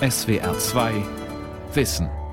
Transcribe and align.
SWR 0.00 0.58
2 0.58 1.02
Wissen. 1.72 2.25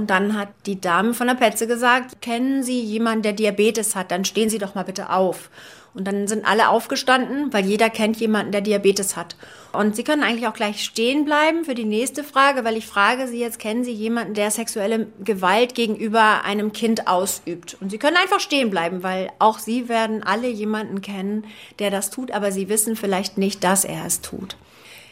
Und 0.00 0.08
dann 0.08 0.34
hat 0.34 0.48
die 0.64 0.80
Dame 0.80 1.12
von 1.12 1.26
der 1.26 1.34
Petze 1.34 1.66
gesagt, 1.66 2.22
kennen 2.22 2.62
Sie 2.62 2.80
jemanden, 2.80 3.20
der 3.20 3.34
Diabetes 3.34 3.94
hat, 3.94 4.10
dann 4.10 4.24
stehen 4.24 4.48
Sie 4.48 4.56
doch 4.56 4.74
mal 4.74 4.84
bitte 4.84 5.10
auf. 5.10 5.50
Und 5.92 6.06
dann 6.06 6.26
sind 6.26 6.46
alle 6.46 6.70
aufgestanden, 6.70 7.52
weil 7.52 7.66
jeder 7.66 7.90
kennt 7.90 8.16
jemanden, 8.16 8.50
der 8.50 8.62
Diabetes 8.62 9.14
hat. 9.14 9.36
Und 9.74 9.94
Sie 9.94 10.02
können 10.02 10.22
eigentlich 10.22 10.46
auch 10.46 10.54
gleich 10.54 10.82
stehen 10.82 11.26
bleiben 11.26 11.66
für 11.66 11.74
die 11.74 11.84
nächste 11.84 12.24
Frage, 12.24 12.64
weil 12.64 12.78
ich 12.78 12.86
frage 12.86 13.28
Sie 13.28 13.38
jetzt, 13.38 13.58
kennen 13.58 13.84
Sie 13.84 13.92
jemanden, 13.92 14.32
der 14.32 14.50
sexuelle 14.50 15.08
Gewalt 15.22 15.74
gegenüber 15.74 16.44
einem 16.44 16.72
Kind 16.72 17.06
ausübt? 17.06 17.76
Und 17.82 17.90
Sie 17.90 17.98
können 17.98 18.16
einfach 18.16 18.40
stehen 18.40 18.70
bleiben, 18.70 19.02
weil 19.02 19.28
auch 19.38 19.58
Sie 19.58 19.90
werden 19.90 20.22
alle 20.22 20.48
jemanden 20.48 21.02
kennen, 21.02 21.44
der 21.78 21.90
das 21.90 22.08
tut, 22.08 22.30
aber 22.30 22.52
Sie 22.52 22.70
wissen 22.70 22.96
vielleicht 22.96 23.36
nicht, 23.36 23.62
dass 23.64 23.84
er 23.84 24.06
es 24.06 24.22
tut. 24.22 24.56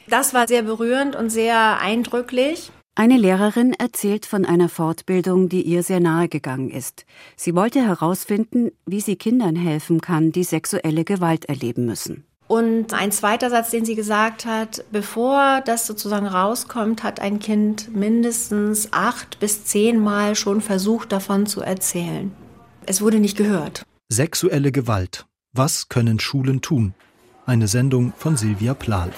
Das 0.07 0.33
war 0.33 0.49
sehr 0.49 0.63
berührend 0.63 1.15
und 1.15 1.29
sehr 1.29 1.79
eindrücklich. 1.79 2.71
Eine 2.99 3.17
Lehrerin 3.17 3.75
erzählt 3.75 4.27
von 4.27 4.45
einer 4.45 4.69
Fortbildung, 4.69 5.49
die 5.49 5.63
ihr 5.63 5.85
sehr 5.85 6.01
nahe 6.01 6.29
gegangen 6.29 6.69
ist. 6.69 7.07
Sie 7.37 7.55
wollte 7.55 7.81
herausfinden, 7.81 8.73
wie 8.87 9.01
sie 9.01 9.15
Kindern 9.15 9.55
helfen 9.55 10.01
kann, 10.01 10.33
die 10.33 10.43
sexuelle 10.43 11.05
Gewalt 11.05 11.45
erleben 11.45 11.87
müssen. 11.87 12.25
Und 12.49 12.95
ein 12.95 13.13
zweiter 13.13 13.51
Satz, 13.51 13.71
den 13.71 13.85
sie 13.85 13.95
gesagt 13.95 14.47
hat, 14.47 14.85
bevor 14.91 15.61
das 15.65 15.87
sozusagen 15.87 16.27
rauskommt, 16.27 17.05
hat 17.05 17.21
ein 17.21 17.39
Kind 17.39 17.95
mindestens 17.95 18.89
acht 18.93 19.39
bis 19.39 19.65
zehnmal 19.65 20.35
schon 20.35 20.61
versucht, 20.61 21.13
davon 21.13 21.47
zu 21.47 21.61
erzählen. 21.61 22.33
Es 22.85 23.01
wurde 23.01 23.21
nicht 23.21 23.37
gehört. 23.37 23.85
Sexuelle 24.09 24.73
Gewalt. 24.73 25.25
Was 25.53 25.89
können 25.89 26.19
Schulen 26.19 26.63
tun? 26.63 26.95
Eine 27.47 27.69
Sendung 27.69 28.13
von 28.17 28.37
Silvia 28.37 28.75
Plahl. 28.75 29.13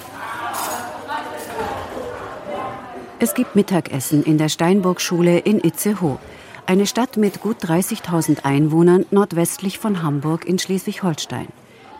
Es 3.23 3.35
gibt 3.35 3.55
Mittagessen 3.55 4.23
in 4.23 4.39
der 4.39 4.49
Steinburg-Schule 4.49 5.37
in 5.37 5.63
Itzehoe, 5.63 6.17
eine 6.65 6.87
Stadt 6.87 7.17
mit 7.17 7.39
gut 7.39 7.57
30.000 7.63 8.45
Einwohnern 8.45 9.05
nordwestlich 9.11 9.77
von 9.77 10.01
Hamburg 10.01 10.45
in 10.45 10.57
Schleswig-Holstein. 10.57 11.49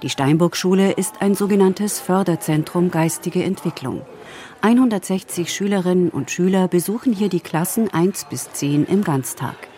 Die 0.02 0.10
Steinburg-Schule 0.10 0.94
ist 0.94 1.22
ein 1.22 1.36
sogenanntes 1.36 2.00
Förderzentrum 2.00 2.90
geistige 2.90 3.44
Entwicklung. 3.44 4.02
160 4.62 5.54
Schülerinnen 5.54 6.10
und 6.10 6.32
Schüler 6.32 6.68
besuchen 6.68 7.14
hier 7.14 7.30
die 7.30 7.40
Klassen 7.40 7.94
1 7.94 8.26
bis 8.26 8.52
10 8.52 8.86
im 8.86 9.04
Ganztag. 9.04 9.71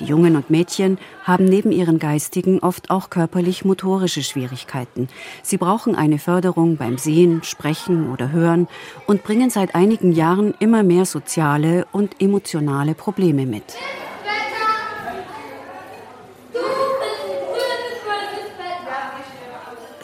Die 0.00 0.04
Jungen 0.04 0.36
und 0.36 0.50
Mädchen 0.50 0.98
haben 1.22 1.44
neben 1.44 1.70
ihren 1.70 1.98
geistigen 1.98 2.58
oft 2.58 2.90
auch 2.90 3.10
körperlich-motorische 3.10 4.22
Schwierigkeiten. 4.22 5.08
Sie 5.42 5.56
brauchen 5.56 5.94
eine 5.94 6.18
Förderung 6.18 6.76
beim 6.76 6.98
Sehen, 6.98 7.42
Sprechen 7.44 8.10
oder 8.10 8.32
Hören 8.32 8.66
und 9.06 9.22
bringen 9.22 9.50
seit 9.50 9.74
einigen 9.74 10.12
Jahren 10.12 10.54
immer 10.58 10.82
mehr 10.82 11.04
soziale 11.04 11.86
und 11.92 12.20
emotionale 12.20 12.94
Probleme 12.94 13.46
mit. 13.46 13.76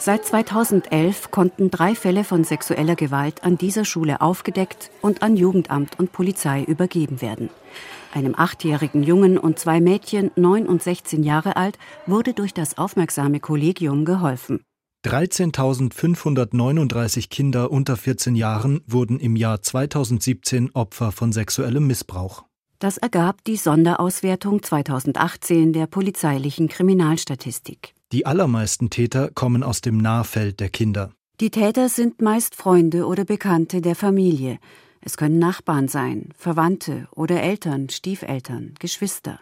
Seit 0.03 0.25
2011 0.25 1.29
konnten 1.29 1.69
drei 1.69 1.93
Fälle 1.93 2.23
von 2.23 2.43
sexueller 2.43 2.95
Gewalt 2.95 3.43
an 3.43 3.59
dieser 3.59 3.85
Schule 3.85 4.19
aufgedeckt 4.19 4.89
und 5.03 5.21
an 5.21 5.37
Jugendamt 5.37 5.99
und 5.99 6.11
Polizei 6.11 6.63
übergeben 6.63 7.21
werden. 7.21 7.51
Einem 8.11 8.33
achtjährigen 8.35 9.03
Jungen 9.03 9.37
und 9.37 9.59
zwei 9.59 9.79
Mädchen, 9.79 10.31
neun 10.35 10.65
und 10.65 10.81
16 10.81 11.21
Jahre 11.21 11.55
alt, 11.55 11.77
wurde 12.07 12.33
durch 12.33 12.51
das 12.51 12.79
aufmerksame 12.79 13.39
Kollegium 13.39 14.03
geholfen. 14.03 14.63
13.539 15.05 17.29
Kinder 17.29 17.69
unter 17.69 17.95
14 17.95 18.33
Jahren 18.33 18.81
wurden 18.87 19.19
im 19.19 19.35
Jahr 19.35 19.61
2017 19.61 20.71
Opfer 20.73 21.11
von 21.11 21.31
sexuellem 21.31 21.85
Missbrauch. 21.85 22.45
Das 22.79 22.97
ergab 22.97 23.43
die 23.43 23.55
Sonderauswertung 23.55 24.63
2018 24.63 25.73
der 25.73 25.85
polizeilichen 25.85 26.69
Kriminalstatistik. 26.69 27.93
Die 28.11 28.25
allermeisten 28.25 28.89
Täter 28.89 29.29
kommen 29.33 29.63
aus 29.63 29.79
dem 29.79 29.97
Nahfeld 29.97 30.59
der 30.59 30.67
Kinder. 30.67 31.11
Die 31.39 31.49
Täter 31.49 31.87
sind 31.87 32.21
meist 32.21 32.55
Freunde 32.55 33.05
oder 33.05 33.23
Bekannte 33.23 33.79
der 33.79 33.95
Familie. 33.95 34.59
Es 34.99 35.15
können 35.15 35.39
Nachbarn 35.39 35.87
sein, 35.87 36.29
Verwandte 36.37 37.07
oder 37.15 37.41
Eltern, 37.41 37.89
Stiefeltern, 37.89 38.75
Geschwister. 38.79 39.39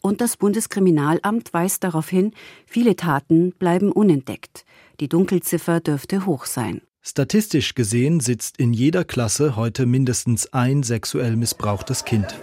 Und 0.00 0.20
das 0.20 0.36
Bundeskriminalamt 0.36 1.54
weist 1.54 1.84
darauf 1.84 2.08
hin, 2.08 2.32
viele 2.66 2.96
Taten 2.96 3.52
bleiben 3.52 3.92
unentdeckt. 3.92 4.64
Die 4.98 5.08
Dunkelziffer 5.08 5.78
dürfte 5.78 6.26
hoch 6.26 6.46
sein. 6.46 6.82
Statistisch 7.02 7.74
gesehen 7.74 8.18
sitzt 8.18 8.58
in 8.58 8.72
jeder 8.72 9.04
Klasse 9.04 9.54
heute 9.54 9.86
mindestens 9.86 10.52
ein 10.52 10.82
sexuell 10.82 11.36
missbrauchtes 11.36 12.04
Kind. 12.04 12.36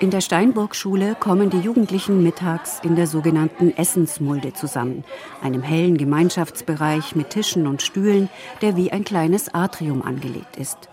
In 0.00 0.10
der 0.10 0.20
Steinburg-Schule 0.20 1.16
kommen 1.18 1.50
die 1.50 1.58
Jugendlichen 1.58 2.22
mittags 2.22 2.78
in 2.84 2.94
der 2.94 3.08
sogenannten 3.08 3.76
Essensmulde 3.76 4.52
zusammen, 4.52 5.02
einem 5.42 5.62
hellen 5.62 5.98
Gemeinschaftsbereich 5.98 7.16
mit 7.16 7.30
Tischen 7.30 7.66
und 7.66 7.82
Stühlen, 7.82 8.28
der 8.62 8.76
wie 8.76 8.92
ein 8.92 9.02
kleines 9.02 9.52
Atrium 9.52 10.02
angelegt 10.02 10.56
ist. 10.56 10.88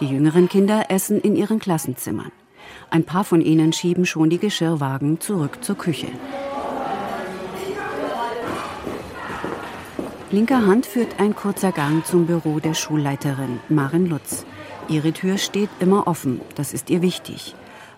Die 0.00 0.08
jüngeren 0.08 0.50
Kinder 0.50 0.90
essen 0.90 1.22
in 1.22 1.36
ihren 1.36 1.58
Klassenzimmern. 1.58 2.32
Ein 2.90 3.04
paar 3.04 3.24
von 3.24 3.40
ihnen 3.40 3.72
schieben 3.72 4.04
schon 4.04 4.28
die 4.28 4.38
Geschirrwagen 4.38 5.20
zurück 5.20 5.64
zur 5.64 5.78
Küche. 5.78 6.08
Linker 10.30 10.66
Hand 10.66 10.84
führt 10.84 11.18
ein 11.18 11.34
kurzer 11.34 11.72
Gang 11.72 12.04
zum 12.04 12.26
Büro 12.26 12.60
der 12.60 12.74
Schulleiterin, 12.74 13.58
Maren 13.70 14.06
Lutz. 14.06 14.44
Ihre 14.86 15.12
Tür 15.12 15.38
steht 15.38 15.70
immer 15.80 16.06
offen, 16.06 16.42
das 16.56 16.74
ist 16.74 16.90
ihr 16.90 17.00
wichtig. 17.00 17.54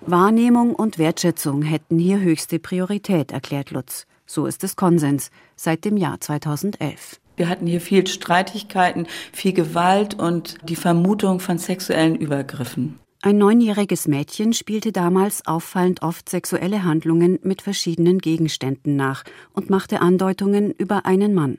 Wahrnehmung 0.06 0.74
und 0.74 0.98
Wertschätzung 0.98 1.62
hätten 1.62 1.96
hier 1.98 2.20
höchste 2.20 2.58
Priorität, 2.58 3.30
erklärt 3.30 3.70
Lutz. 3.70 4.06
So 4.26 4.46
ist 4.46 4.64
es 4.64 4.74
Konsens 4.74 5.30
seit 5.54 5.84
dem 5.84 5.96
Jahr 5.96 6.20
2011. 6.20 7.20
Wir 7.36 7.48
hatten 7.48 7.66
hier 7.66 7.80
viel 7.80 8.06
Streitigkeiten, 8.06 9.06
viel 9.32 9.52
Gewalt 9.52 10.14
und 10.14 10.58
die 10.68 10.76
Vermutung 10.76 11.38
von 11.38 11.58
sexuellen 11.58 12.16
Übergriffen. 12.16 12.98
Ein 13.22 13.38
neunjähriges 13.38 14.08
Mädchen 14.08 14.52
spielte 14.52 14.90
damals 14.90 15.46
auffallend 15.46 16.02
oft 16.02 16.28
sexuelle 16.28 16.82
Handlungen 16.82 17.38
mit 17.44 17.62
verschiedenen 17.62 18.18
Gegenständen 18.18 18.96
nach 18.96 19.22
und 19.52 19.70
machte 19.70 20.00
Andeutungen 20.00 20.72
über 20.72 21.06
einen 21.06 21.32
Mann. 21.32 21.58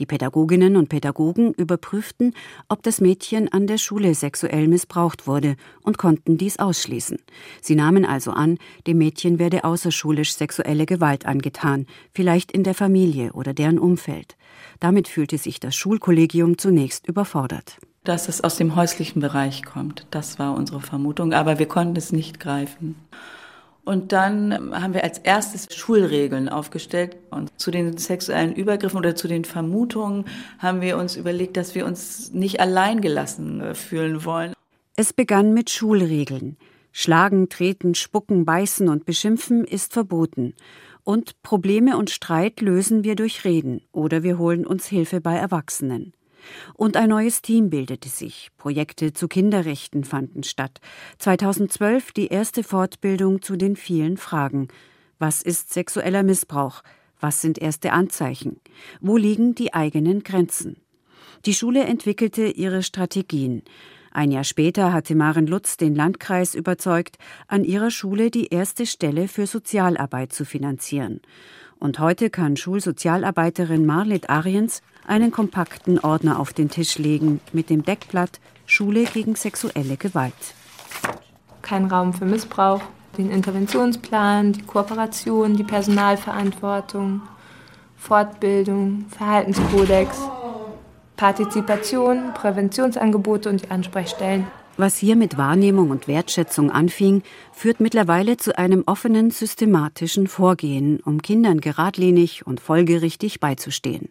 Die 0.00 0.06
Pädagoginnen 0.06 0.78
und 0.78 0.88
Pädagogen 0.88 1.52
überprüften, 1.52 2.32
ob 2.70 2.82
das 2.82 3.02
Mädchen 3.02 3.52
an 3.52 3.66
der 3.66 3.76
Schule 3.76 4.14
sexuell 4.14 4.66
missbraucht 4.66 5.26
wurde 5.26 5.56
und 5.82 5.98
konnten 5.98 6.38
dies 6.38 6.58
ausschließen. 6.58 7.18
Sie 7.60 7.74
nahmen 7.74 8.06
also 8.06 8.30
an, 8.30 8.56
dem 8.86 8.96
Mädchen 8.96 9.38
werde 9.38 9.62
außerschulisch 9.62 10.32
sexuelle 10.32 10.86
Gewalt 10.86 11.26
angetan, 11.26 11.84
vielleicht 12.14 12.50
in 12.50 12.64
der 12.64 12.72
Familie 12.72 13.34
oder 13.34 13.52
deren 13.52 13.78
Umfeld. 13.78 14.36
Damit 14.80 15.06
fühlte 15.06 15.36
sich 15.36 15.60
das 15.60 15.76
Schulkollegium 15.76 16.56
zunächst 16.56 17.06
überfordert. 17.06 17.76
Dass 18.02 18.30
es 18.30 18.42
aus 18.42 18.56
dem 18.56 18.76
häuslichen 18.76 19.20
Bereich 19.20 19.64
kommt, 19.64 20.06
das 20.10 20.38
war 20.38 20.54
unsere 20.54 20.80
Vermutung, 20.80 21.34
aber 21.34 21.58
wir 21.58 21.68
konnten 21.68 21.96
es 21.96 22.10
nicht 22.10 22.40
greifen. 22.40 22.94
Und 23.90 24.12
dann 24.12 24.72
haben 24.80 24.94
wir 24.94 25.02
als 25.02 25.18
erstes 25.18 25.66
Schulregeln 25.74 26.48
aufgestellt. 26.48 27.16
Und 27.30 27.50
zu 27.60 27.72
den 27.72 27.98
sexuellen 27.98 28.54
Übergriffen 28.54 28.96
oder 28.96 29.16
zu 29.16 29.26
den 29.26 29.44
Vermutungen 29.44 30.26
haben 30.60 30.80
wir 30.80 30.96
uns 30.96 31.16
überlegt, 31.16 31.56
dass 31.56 31.74
wir 31.74 31.84
uns 31.86 32.30
nicht 32.32 32.60
allein 32.60 33.00
gelassen 33.00 33.60
äh, 33.60 33.74
fühlen 33.74 34.24
wollen. 34.24 34.52
Es 34.94 35.12
begann 35.12 35.52
mit 35.54 35.70
Schulregeln. 35.70 36.56
Schlagen, 36.92 37.48
treten, 37.48 37.96
spucken, 37.96 38.44
beißen 38.44 38.88
und 38.88 39.06
beschimpfen 39.06 39.64
ist 39.64 39.92
verboten. 39.92 40.54
Und 41.02 41.42
Probleme 41.42 41.96
und 41.96 42.10
Streit 42.10 42.60
lösen 42.60 43.02
wir 43.02 43.16
durch 43.16 43.44
Reden 43.44 43.80
oder 43.90 44.22
wir 44.22 44.38
holen 44.38 44.68
uns 44.68 44.86
Hilfe 44.86 45.20
bei 45.20 45.34
Erwachsenen. 45.34 46.12
Und 46.74 46.96
ein 46.96 47.08
neues 47.10 47.42
Team 47.42 47.70
bildete 47.70 48.08
sich. 48.08 48.50
Projekte 48.56 49.12
zu 49.12 49.28
Kinderrechten 49.28 50.04
fanden 50.04 50.42
statt. 50.42 50.80
2012 51.18 52.12
die 52.12 52.28
erste 52.28 52.62
Fortbildung 52.62 53.42
zu 53.42 53.56
den 53.56 53.76
vielen 53.76 54.16
Fragen. 54.16 54.68
Was 55.18 55.42
ist 55.42 55.72
sexueller 55.72 56.22
Missbrauch? 56.22 56.82
Was 57.20 57.40
sind 57.40 57.58
erste 57.58 57.92
Anzeichen? 57.92 58.60
Wo 59.00 59.16
liegen 59.16 59.54
die 59.54 59.74
eigenen 59.74 60.22
Grenzen? 60.22 60.76
Die 61.46 61.54
Schule 61.54 61.84
entwickelte 61.84 62.46
ihre 62.46 62.82
Strategien. 62.82 63.62
Ein 64.12 64.32
Jahr 64.32 64.44
später 64.44 64.92
hatte 64.92 65.14
Maren 65.14 65.46
Lutz 65.46 65.76
den 65.76 65.94
Landkreis 65.94 66.54
überzeugt, 66.54 67.16
an 67.46 67.64
ihrer 67.64 67.90
Schule 67.90 68.30
die 68.30 68.48
erste 68.48 68.84
Stelle 68.86 69.28
für 69.28 69.46
Sozialarbeit 69.46 70.32
zu 70.32 70.44
finanzieren. 70.44 71.20
Und 71.78 71.98
heute 71.98 72.28
kann 72.28 72.56
Schulsozialarbeiterin 72.56 73.86
Marlit 73.86 74.28
Ariens 74.28 74.82
einen 75.10 75.32
kompakten 75.32 75.98
Ordner 75.98 76.38
auf 76.38 76.52
den 76.52 76.70
Tisch 76.70 76.96
legen 76.96 77.40
mit 77.52 77.68
dem 77.68 77.84
Deckblatt 77.84 78.38
Schule 78.64 79.04
gegen 79.04 79.34
sexuelle 79.34 79.96
Gewalt. 79.96 80.32
Kein 81.62 81.86
Raum 81.86 82.12
für 82.12 82.24
Missbrauch, 82.24 82.80
Den 83.18 83.28
Interventionsplan, 83.30 84.52
die 84.52 84.62
Kooperation, 84.62 85.56
die 85.56 85.64
Personalverantwortung, 85.64 87.22
Fortbildung, 87.96 89.06
Verhaltenskodex, 89.10 90.16
Partizipation, 91.16 92.32
Präventionsangebote 92.32 93.48
und 93.48 93.62
die 93.62 93.70
Ansprechstellen. 93.70 94.46
Was 94.80 94.96
hier 94.96 95.14
mit 95.14 95.36
Wahrnehmung 95.36 95.90
und 95.90 96.08
Wertschätzung 96.08 96.70
anfing, 96.70 97.22
führt 97.52 97.80
mittlerweile 97.80 98.38
zu 98.38 98.56
einem 98.56 98.82
offenen, 98.86 99.30
systematischen 99.30 100.26
Vorgehen, 100.26 101.00
um 101.00 101.20
Kindern 101.20 101.60
geradlinig 101.60 102.46
und 102.46 102.60
folgerichtig 102.60 103.40
beizustehen. 103.40 104.08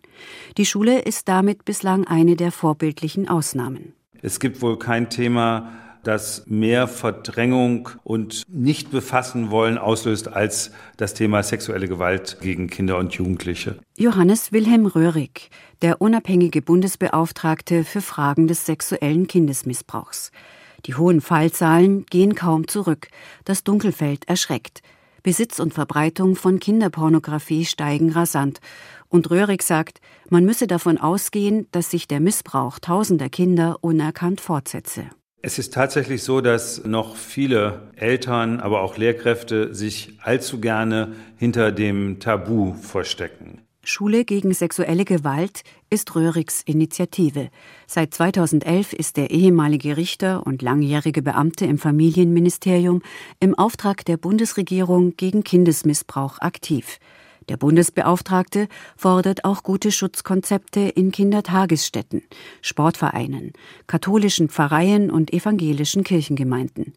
Die 0.57 0.67
Schule 0.67 0.99
ist 0.99 1.27
damit 1.27 1.65
bislang 1.65 2.05
eine 2.05 2.35
der 2.35 2.51
vorbildlichen 2.51 3.27
Ausnahmen. 3.27 3.93
Es 4.21 4.39
gibt 4.39 4.61
wohl 4.61 4.77
kein 4.77 5.09
Thema, 5.09 5.71
das 6.03 6.43
mehr 6.45 6.87
Verdrängung 6.87 7.89
und 8.03 8.43
nicht 8.47 8.91
befassen 8.91 9.49
wollen 9.49 9.79
auslöst 9.79 10.27
als 10.27 10.69
das 10.97 11.15
Thema 11.15 11.41
sexuelle 11.41 11.87
Gewalt 11.87 12.37
gegen 12.41 12.67
Kinder 12.67 12.99
und 12.99 13.15
Jugendliche. 13.15 13.79
Johannes 13.97 14.51
Wilhelm 14.51 14.85
Röhrig, 14.85 15.49
der 15.81 15.99
unabhängige 15.99 16.61
Bundesbeauftragte 16.61 17.83
für 17.83 18.01
Fragen 18.01 18.45
des 18.45 18.67
sexuellen 18.67 19.25
Kindesmissbrauchs. 19.25 20.31
Die 20.85 20.95
hohen 20.95 21.21
Fallzahlen 21.21 22.05
gehen 22.05 22.35
kaum 22.35 22.67
zurück. 22.67 23.07
Das 23.45 23.63
Dunkelfeld 23.63 24.27
erschreckt. 24.27 24.81
Besitz 25.23 25.59
und 25.59 25.73
Verbreitung 25.73 26.35
von 26.35 26.59
Kinderpornografie 26.59 27.65
steigen 27.65 28.11
rasant. 28.11 28.59
Und 29.09 29.29
Röhrig 29.29 29.63
sagt, 29.63 29.99
man 30.29 30.45
müsse 30.45 30.67
davon 30.67 30.97
ausgehen, 30.97 31.67
dass 31.71 31.91
sich 31.91 32.07
der 32.07 32.19
Missbrauch 32.19 32.79
tausender 32.79 33.29
Kinder 33.29 33.77
unerkannt 33.81 34.41
fortsetze. 34.41 35.03
Es 35.41 35.57
ist 35.57 35.73
tatsächlich 35.73 36.23
so, 36.23 36.41
dass 36.41 36.83
noch 36.83 37.15
viele 37.15 37.91
Eltern, 37.95 38.59
aber 38.59 38.81
auch 38.81 38.97
Lehrkräfte 38.97 39.73
sich 39.73 40.17
allzu 40.21 40.59
gerne 40.59 41.15
hinter 41.37 41.71
dem 41.71 42.19
Tabu 42.19 42.73
verstecken. 42.73 43.61
Schule 43.89 44.23
gegen 44.23 44.53
sexuelle 44.53 45.03
Gewalt 45.03 45.63
ist 45.89 46.15
Röhrigs 46.15 46.61
Initiative. 46.61 47.49
Seit 47.87 48.13
2011 48.13 48.93
ist 48.93 49.17
der 49.17 49.31
ehemalige 49.31 49.97
Richter 49.97 50.45
und 50.45 50.61
langjährige 50.61 51.23
Beamte 51.23 51.65
im 51.65 51.79
Familienministerium 51.79 53.01
im 53.39 53.55
Auftrag 53.55 54.05
der 54.05 54.17
Bundesregierung 54.17 55.17
gegen 55.17 55.43
Kindesmissbrauch 55.43 56.37
aktiv. 56.39 56.99
Der 57.49 57.57
Bundesbeauftragte 57.57 58.67
fordert 58.95 59.43
auch 59.43 59.63
gute 59.63 59.91
Schutzkonzepte 59.91 60.81
in 60.81 61.11
Kindertagesstätten, 61.11 62.21
Sportvereinen, 62.61 63.53
katholischen 63.87 64.49
Pfarreien 64.49 65.09
und 65.09 65.33
evangelischen 65.33 66.03
Kirchengemeinden. 66.03 66.93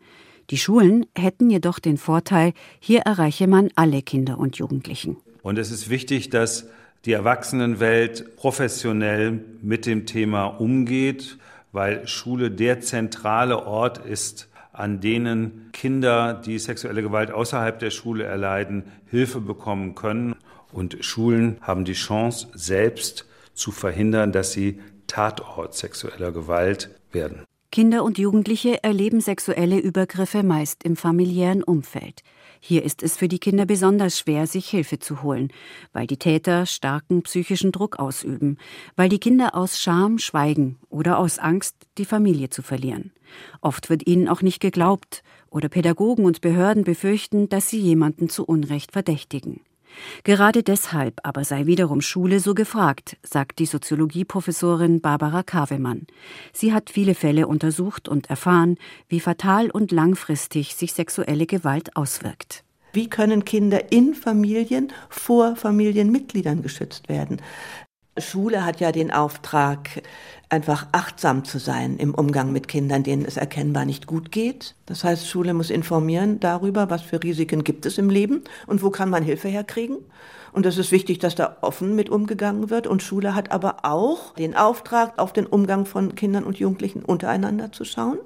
Die 0.50 0.58
Schulen 0.58 1.06
hätten 1.16 1.48
jedoch 1.48 1.78
den 1.78 1.96
Vorteil, 1.96 2.52
hier 2.80 3.00
erreiche 3.00 3.46
man 3.46 3.70
alle 3.76 4.02
Kinder 4.02 4.38
und 4.38 4.56
Jugendlichen. 4.56 5.16
Und 5.42 5.58
es 5.58 5.72
ist 5.72 5.88
wichtig, 5.88 6.28
dass 6.28 6.66
die 7.04 7.12
Erwachsenenwelt 7.12 8.36
professionell 8.36 9.40
mit 9.60 9.86
dem 9.86 10.06
Thema 10.06 10.46
umgeht, 10.46 11.38
weil 11.72 12.06
Schule 12.06 12.50
der 12.50 12.80
zentrale 12.80 13.66
Ort 13.66 13.98
ist, 13.98 14.48
an 14.72 15.00
denen 15.00 15.70
Kinder, 15.72 16.34
die 16.34 16.58
sexuelle 16.58 17.02
Gewalt 17.02 17.30
außerhalb 17.30 17.78
der 17.78 17.90
Schule 17.90 18.24
erleiden, 18.24 18.84
Hilfe 19.10 19.40
bekommen 19.40 19.94
können. 19.94 20.36
Und 20.72 21.04
Schulen 21.04 21.58
haben 21.60 21.84
die 21.84 21.92
Chance, 21.92 22.48
selbst 22.54 23.26
zu 23.52 23.70
verhindern, 23.72 24.32
dass 24.32 24.52
sie 24.52 24.80
Tatort 25.06 25.74
sexueller 25.74 26.32
Gewalt 26.32 26.90
werden. 27.10 27.44
Kinder 27.70 28.04
und 28.04 28.18
Jugendliche 28.18 28.82
erleben 28.82 29.20
sexuelle 29.20 29.78
Übergriffe 29.78 30.42
meist 30.42 30.84
im 30.84 30.96
familiären 30.96 31.62
Umfeld. 31.62 32.22
Hier 32.64 32.84
ist 32.84 33.02
es 33.02 33.16
für 33.16 33.26
die 33.26 33.40
Kinder 33.40 33.66
besonders 33.66 34.20
schwer, 34.20 34.46
sich 34.46 34.68
Hilfe 34.68 35.00
zu 35.00 35.24
holen, 35.24 35.52
weil 35.92 36.06
die 36.06 36.16
Täter 36.16 36.64
starken 36.64 37.22
psychischen 37.22 37.72
Druck 37.72 37.98
ausüben, 37.98 38.56
weil 38.94 39.08
die 39.08 39.18
Kinder 39.18 39.56
aus 39.56 39.80
Scham 39.80 40.18
schweigen 40.18 40.78
oder 40.88 41.18
aus 41.18 41.40
Angst, 41.40 41.74
die 41.98 42.04
Familie 42.04 42.50
zu 42.50 42.62
verlieren. 42.62 43.10
Oft 43.62 43.90
wird 43.90 44.06
ihnen 44.06 44.28
auch 44.28 44.42
nicht 44.42 44.60
geglaubt, 44.60 45.24
oder 45.50 45.68
Pädagogen 45.68 46.24
und 46.24 46.40
Behörden 46.40 46.84
befürchten, 46.84 47.48
dass 47.48 47.68
sie 47.68 47.80
jemanden 47.80 48.28
zu 48.28 48.44
Unrecht 48.44 48.92
verdächtigen. 48.92 49.60
Gerade 50.24 50.62
deshalb 50.62 51.20
aber 51.22 51.44
sei 51.44 51.66
wiederum 51.66 52.00
Schule 52.00 52.40
so 52.40 52.54
gefragt, 52.54 53.16
sagt 53.22 53.58
die 53.58 53.66
Soziologieprofessorin 53.66 55.00
Barbara 55.00 55.42
Kavemann. 55.42 56.06
Sie 56.52 56.72
hat 56.72 56.90
viele 56.90 57.14
Fälle 57.14 57.46
untersucht 57.46 58.08
und 58.08 58.30
erfahren, 58.30 58.76
wie 59.08 59.20
fatal 59.20 59.70
und 59.70 59.92
langfristig 59.92 60.74
sich 60.74 60.92
sexuelle 60.92 61.46
Gewalt 61.46 61.96
auswirkt. 61.96 62.64
Wie 62.92 63.08
können 63.08 63.44
Kinder 63.44 63.90
in 63.90 64.14
Familien 64.14 64.92
vor 65.08 65.56
Familienmitgliedern 65.56 66.62
geschützt 66.62 67.08
werden? 67.08 67.40
Schule 68.18 68.66
hat 68.66 68.80
ja 68.80 68.92
den 68.92 69.10
Auftrag, 69.10 70.02
einfach 70.52 70.86
achtsam 70.92 71.44
zu 71.44 71.58
sein 71.58 71.96
im 71.96 72.14
Umgang 72.14 72.52
mit 72.52 72.68
Kindern, 72.68 73.02
denen 73.02 73.24
es 73.24 73.38
erkennbar 73.38 73.86
nicht 73.86 74.06
gut 74.06 74.30
geht. 74.30 74.74
Das 74.84 75.02
heißt, 75.02 75.26
Schule 75.26 75.54
muss 75.54 75.70
informieren 75.70 76.40
darüber, 76.40 76.90
was 76.90 77.00
für 77.00 77.22
Risiken 77.22 77.64
gibt 77.64 77.86
es 77.86 77.96
im 77.96 78.10
Leben 78.10 78.44
und 78.66 78.82
wo 78.82 78.90
kann 78.90 79.08
man 79.08 79.22
Hilfe 79.22 79.48
herkriegen. 79.48 79.96
Und 80.52 80.66
es 80.66 80.76
ist 80.76 80.92
wichtig, 80.92 81.18
dass 81.18 81.34
da 81.34 81.56
offen 81.62 81.96
mit 81.96 82.10
umgegangen 82.10 82.68
wird. 82.68 82.86
Und 82.86 83.02
Schule 83.02 83.34
hat 83.34 83.50
aber 83.50 83.84
auch 83.84 84.34
den 84.34 84.54
Auftrag, 84.54 85.18
auf 85.18 85.32
den 85.32 85.46
Umgang 85.46 85.86
von 85.86 86.14
Kindern 86.14 86.44
und 86.44 86.58
Jugendlichen 86.58 87.02
untereinander 87.02 87.72
zu 87.72 87.86
schauen. 87.86 88.18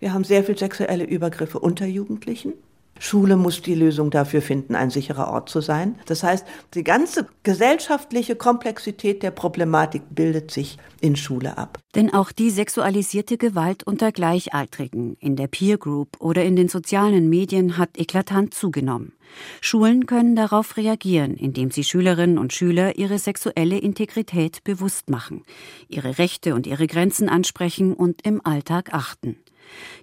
Wir 0.00 0.12
haben 0.12 0.24
sehr 0.24 0.42
viel 0.42 0.58
sexuelle 0.58 1.04
Übergriffe 1.04 1.60
unter 1.60 1.86
Jugendlichen. 1.86 2.54
Schule 3.02 3.36
muss 3.36 3.62
die 3.62 3.74
Lösung 3.74 4.10
dafür 4.10 4.42
finden, 4.42 4.74
ein 4.74 4.90
sicherer 4.90 5.32
Ort 5.32 5.48
zu 5.48 5.62
sein. 5.62 5.98
Das 6.04 6.22
heißt, 6.22 6.46
die 6.74 6.84
ganze 6.84 7.26
gesellschaftliche 7.42 8.36
Komplexität 8.36 9.22
der 9.22 9.30
Problematik 9.30 10.02
bildet 10.10 10.50
sich 10.50 10.76
in 11.00 11.16
Schule 11.16 11.56
ab. 11.56 11.78
Denn 11.94 12.12
auch 12.12 12.30
die 12.30 12.50
sexualisierte 12.50 13.38
Gewalt 13.38 13.84
unter 13.84 14.12
Gleichaltrigen 14.12 15.16
in 15.18 15.34
der 15.34 15.48
Peer 15.48 15.78
Group 15.78 16.20
oder 16.20 16.44
in 16.44 16.56
den 16.56 16.68
sozialen 16.68 17.30
Medien 17.30 17.78
hat 17.78 17.98
eklatant 17.98 18.52
zugenommen. 18.52 19.14
Schulen 19.62 20.06
können 20.06 20.36
darauf 20.36 20.76
reagieren, 20.76 21.36
indem 21.36 21.70
sie 21.70 21.84
Schülerinnen 21.84 22.36
und 22.36 22.52
Schüler 22.52 22.98
ihre 22.98 23.18
sexuelle 23.18 23.78
Integrität 23.78 24.62
bewusst 24.62 25.08
machen, 25.08 25.44
ihre 25.88 26.18
Rechte 26.18 26.54
und 26.54 26.66
ihre 26.66 26.86
Grenzen 26.86 27.30
ansprechen 27.30 27.94
und 27.94 28.26
im 28.26 28.44
Alltag 28.44 28.92
achten. 28.92 29.36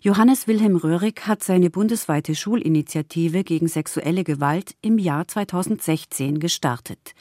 Johannes 0.02 0.48
Wilhelm 0.48 0.76
Röhrig 0.76 1.28
hat 1.28 1.44
seine 1.44 1.70
bundesweite 1.70 2.36
Schulinitiative 2.36 3.44
gegen 3.44 3.68
sexuelle 3.68 4.24
Gewalt 4.24 4.76
im 4.82 4.98
Jahr 4.98 5.28
2016 5.28 6.40
gestartet. 6.40 7.14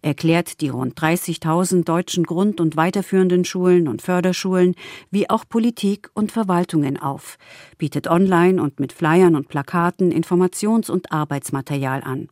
Er 0.00 0.14
klärt 0.14 0.60
die 0.60 0.68
rund 0.68 0.98
30.000 0.98 1.84
deutschen 1.84 2.24
Grund- 2.24 2.60
und 2.60 2.76
weiterführenden 2.76 3.44
Schulen 3.44 3.88
und 3.88 4.02
Förderschulen 4.02 4.74
wie 5.10 5.28
auch 5.30 5.44
Politik 5.48 6.10
und 6.14 6.32
Verwaltungen 6.32 6.96
auf, 6.96 7.38
bietet 7.78 8.08
online 8.08 8.62
und 8.62 8.80
mit 8.80 8.92
Flyern 8.92 9.36
und 9.36 9.48
Plakaten 9.48 10.12
Informations- 10.12 10.90
und 10.90 11.12
Arbeitsmaterial 11.12 12.02
an. 12.02 12.28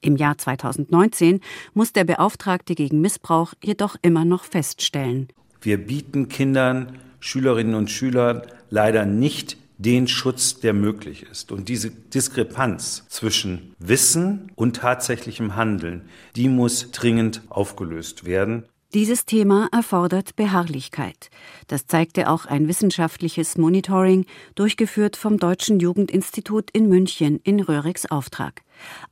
Im 0.00 0.16
Jahr 0.16 0.38
2019 0.38 1.40
muss 1.74 1.92
der 1.92 2.04
Beauftragte 2.04 2.74
gegen 2.74 3.00
Missbrauch 3.00 3.54
jedoch 3.62 3.96
immer 4.02 4.24
noch 4.24 4.44
feststellen. 4.44 5.28
Wir 5.60 5.78
bieten 5.78 6.28
Kindern, 6.28 6.98
Schülerinnen 7.20 7.74
und 7.74 7.90
Schülern 7.90 8.42
leider 8.70 9.04
nicht 9.04 9.56
den 9.78 10.08
Schutz, 10.08 10.58
der 10.60 10.72
möglich 10.72 11.24
ist. 11.30 11.52
Und 11.52 11.68
diese 11.68 11.90
Diskrepanz 11.90 13.04
zwischen 13.08 13.74
Wissen 13.78 14.50
und 14.56 14.76
tatsächlichem 14.76 15.54
Handeln, 15.56 16.02
die 16.36 16.48
muss 16.48 16.90
dringend 16.90 17.42
aufgelöst 17.48 18.24
werden. 18.24 18.64
Dieses 18.94 19.26
Thema 19.26 19.68
erfordert 19.70 20.34
Beharrlichkeit. 20.34 21.28
Das 21.66 21.86
zeigte 21.86 22.30
auch 22.30 22.46
ein 22.46 22.68
wissenschaftliches 22.68 23.58
Monitoring, 23.58 24.24
durchgeführt 24.54 25.18
vom 25.18 25.36
Deutschen 25.36 25.78
Jugendinstitut 25.78 26.70
in 26.70 26.88
München 26.88 27.38
in 27.44 27.60
Röhrigs 27.60 28.06
Auftrag. 28.10 28.62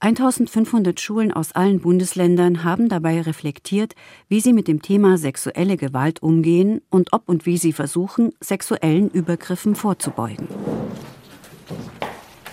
1500 0.00 0.98
Schulen 0.98 1.30
aus 1.30 1.52
allen 1.52 1.80
Bundesländern 1.80 2.64
haben 2.64 2.88
dabei 2.88 3.20
reflektiert, 3.20 3.94
wie 4.28 4.40
sie 4.40 4.54
mit 4.54 4.66
dem 4.66 4.80
Thema 4.80 5.18
sexuelle 5.18 5.76
Gewalt 5.76 6.22
umgehen 6.22 6.80
und 6.88 7.12
ob 7.12 7.28
und 7.28 7.44
wie 7.44 7.58
sie 7.58 7.74
versuchen, 7.74 8.32
sexuellen 8.40 9.10
Übergriffen 9.10 9.74
vorzubeugen. 9.74 10.48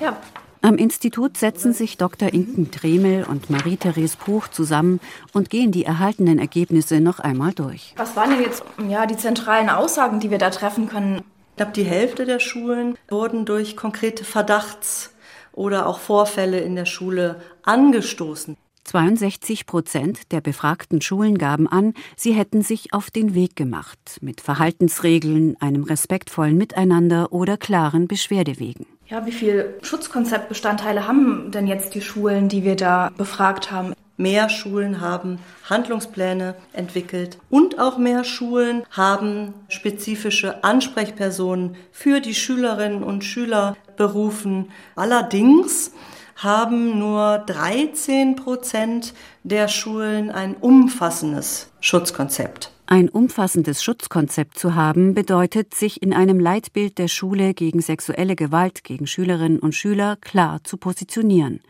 Ja. 0.02 0.20
Am 0.66 0.78
Institut 0.78 1.36
setzen 1.36 1.74
sich 1.74 1.98
Dr. 1.98 2.32
Inken 2.34 2.72
Tremel 2.72 3.26
und 3.26 3.50
Marie-Therese 3.50 4.16
Puch 4.16 4.48
zusammen 4.48 5.02
und 5.34 5.50
gehen 5.50 5.74
die 5.74 5.84
erhaltenen 5.84 6.40
Ergebnisse 6.40 7.02
noch 7.02 7.20
einmal 7.20 7.52
durch. 7.52 7.94
Was 7.98 8.16
waren 8.16 8.30
denn 8.30 8.42
jetzt 8.42 8.64
ja, 8.88 9.06
die 9.06 9.18
zentralen 9.18 9.70
Aussagen, 9.70 10.22
die 10.22 10.32
wir 10.32 10.38
da 10.38 10.52
treffen 10.52 10.88
können? 10.88 11.18
Ich 11.50 11.58
glaube, 11.58 11.74
die 11.74 11.84
Hälfte 11.84 12.24
der 12.24 12.40
Schulen 12.40 12.98
wurden 13.10 13.44
durch 13.44 13.76
konkrete 13.76 14.24
Verdachts- 14.24 15.14
oder 15.52 15.86
auch 15.86 16.00
Vorfälle 16.00 16.60
in 16.60 16.78
der 16.78 16.86
Schule 16.86 17.42
angestoßen. 17.64 18.56
62 18.84 19.66
Prozent 19.66 20.32
der 20.32 20.42
befragten 20.42 21.02
Schulen 21.02 21.38
gaben 21.38 21.68
an, 21.68 21.94
sie 22.16 22.34
hätten 22.34 22.62
sich 22.62 22.94
auf 22.94 23.12
den 23.12 23.34
Weg 23.34 23.56
gemacht 23.56 24.18
mit 24.22 24.42
Verhaltensregeln, 24.42 25.56
einem 25.60 25.84
respektvollen 25.84 26.58
Miteinander 26.58 27.32
oder 27.32 27.58
klaren 27.58 28.08
Beschwerdewegen. 28.08 28.86
Ja, 29.08 29.26
wie 29.26 29.32
viele 29.32 29.76
Schutzkonzeptbestandteile 29.82 31.08
haben 31.08 31.52
denn 31.52 31.68
jetzt 31.68 31.94
die 31.94 32.02
Schulen, 32.02 32.50
die 32.50 32.64
wir 32.64 32.76
da 32.76 33.12
befragt 33.18 33.72
haben? 33.72 33.94
Mehr 34.16 34.48
Schulen 34.50 35.02
haben 35.02 35.40
Handlungspläne 35.70 36.56
entwickelt 36.72 37.40
und 37.50 37.80
auch 37.80 37.98
mehr 37.98 38.24
Schulen 38.24 38.84
haben 38.92 39.54
spezifische 39.70 40.64
Ansprechpersonen 40.64 41.76
für 41.92 42.20
die 42.20 42.36
Schülerinnen 42.36 43.04
und 43.04 43.24
Schüler 43.24 43.76
berufen. 43.98 44.72
Allerdings 44.96 45.92
haben 46.36 47.00
nur 47.00 47.40
13 47.40 48.36
Prozent 48.36 49.14
der 49.44 49.68
Schulen 49.68 50.32
ein 50.32 50.56
umfassendes 50.56 51.72
Schutzkonzept. 51.80 52.72
Ein 52.86 53.10
umfassendes 53.10 53.82
Schutzkonzept 53.82 54.60
zu 54.60 54.76
haben, 54.76 55.14
bedeutet, 55.14 55.74
sich 55.74 56.02
in 56.02 56.14
einem 56.14 56.40
Leitbild 56.40 56.98
der 56.98 57.08
Schule 57.08 57.54
gegen 57.54 57.82
sexuelle 57.82 58.36
Gewalt 58.36 58.84
gegen 58.84 59.08
Schülerinnen 59.08 59.60
und 59.60 59.74
Schüler 59.74 60.18
klar 60.18 60.64
zu 60.64 60.78
positionieren. 60.78 61.62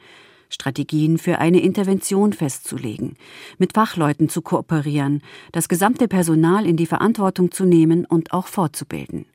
Strategien 0.50 1.17
für 1.17 1.39
eine 1.39 1.62
Intervention 1.62 2.34
festzulegen, 2.34 3.15
mit 3.58 3.74
Fachleuten 3.74 4.29
zu 4.29 4.41
kooperieren, 4.41 5.22
das 5.51 5.67
gesamte 5.67 6.08
Personal 6.08 6.65
in 6.65 6.77
die 6.77 6.86
Verantwortung 6.86 7.51
zu 7.51 7.65
nehmen 7.65 8.05
und 8.05 8.34
auch 8.34 8.48
fortzubilden. 8.48 9.25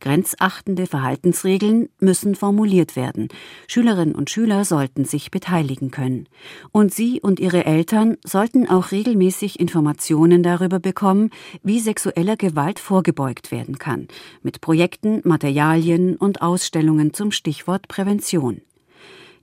Grenzachtende 0.00 0.86
Verhaltensregeln 0.86 1.88
müssen 1.98 2.34
formuliert 2.34 2.96
werden. 2.96 3.28
Schülerinnen 3.66 4.14
und 4.14 4.30
Schüler 4.30 4.64
sollten 4.64 5.04
sich 5.04 5.30
beteiligen 5.30 5.90
können. 5.90 6.28
Und 6.72 6.92
sie 6.92 7.20
und 7.20 7.40
ihre 7.40 7.64
Eltern 7.64 8.16
sollten 8.24 8.68
auch 8.68 8.90
regelmäßig 8.92 9.60
Informationen 9.60 10.42
darüber 10.42 10.80
bekommen, 10.80 11.30
wie 11.62 11.80
sexueller 11.80 12.36
Gewalt 12.36 12.78
vorgebeugt 12.78 13.50
werden 13.50 13.78
kann, 13.78 14.08
mit 14.42 14.60
Projekten, 14.60 15.20
Materialien 15.24 16.16
und 16.16 16.42
Ausstellungen 16.42 17.14
zum 17.14 17.32
Stichwort 17.32 17.88
Prävention. 17.88 18.62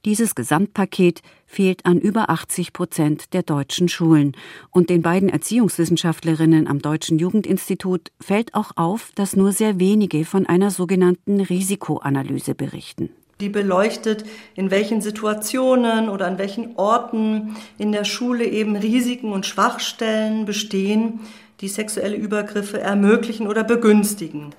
Dieses 0.04 0.34
Gesamtpaket 0.34 1.22
fehlt 1.46 1.86
an 1.86 2.00
über 2.00 2.32
80 2.32 2.74
Prozent 2.74 3.34
der 3.34 3.44
deutschen 3.44 3.88
Schulen. 3.88 4.36
Und 4.72 4.90
den 4.90 5.04
beiden 5.04 5.30
Erziehungswissenschaftlerinnen 5.30 6.68
am 6.68 6.80
Deutschen 6.80 7.20
Jugendinstitut 7.20 8.12
fällt 8.20 8.56
auch 8.56 8.72
auf, 8.78 9.12
dass 9.14 9.36
nur 9.36 9.52
sehr 9.52 9.80
wenige 9.80 10.26
von 10.26 10.48
einer 10.48 10.72
sogenannten 10.72 11.40
Risikoanalyse 11.40 12.56
berichten. 12.56 13.12
Die 13.42 13.50
beleuchtet, 13.50 14.26
in 14.56 14.72
welchen 14.72 15.02
Situationen 15.02 16.10
oder 16.10 16.26
an 16.26 16.40
welchen 16.40 16.78
Orten 16.78 17.56
in 17.78 17.92
der 17.92 18.06
Schule 18.06 18.46
eben 18.46 18.76
Risiken 18.76 19.32
und 19.32 19.46
Schwachstellen 19.46 20.46
bestehen, 20.46 21.20
die 21.60 21.68
sexuelle 21.68 22.16
Übergriffe 22.16 22.80
ermöglichen 22.80 23.48
oder 23.48 23.64
begünstigen. 23.64 24.56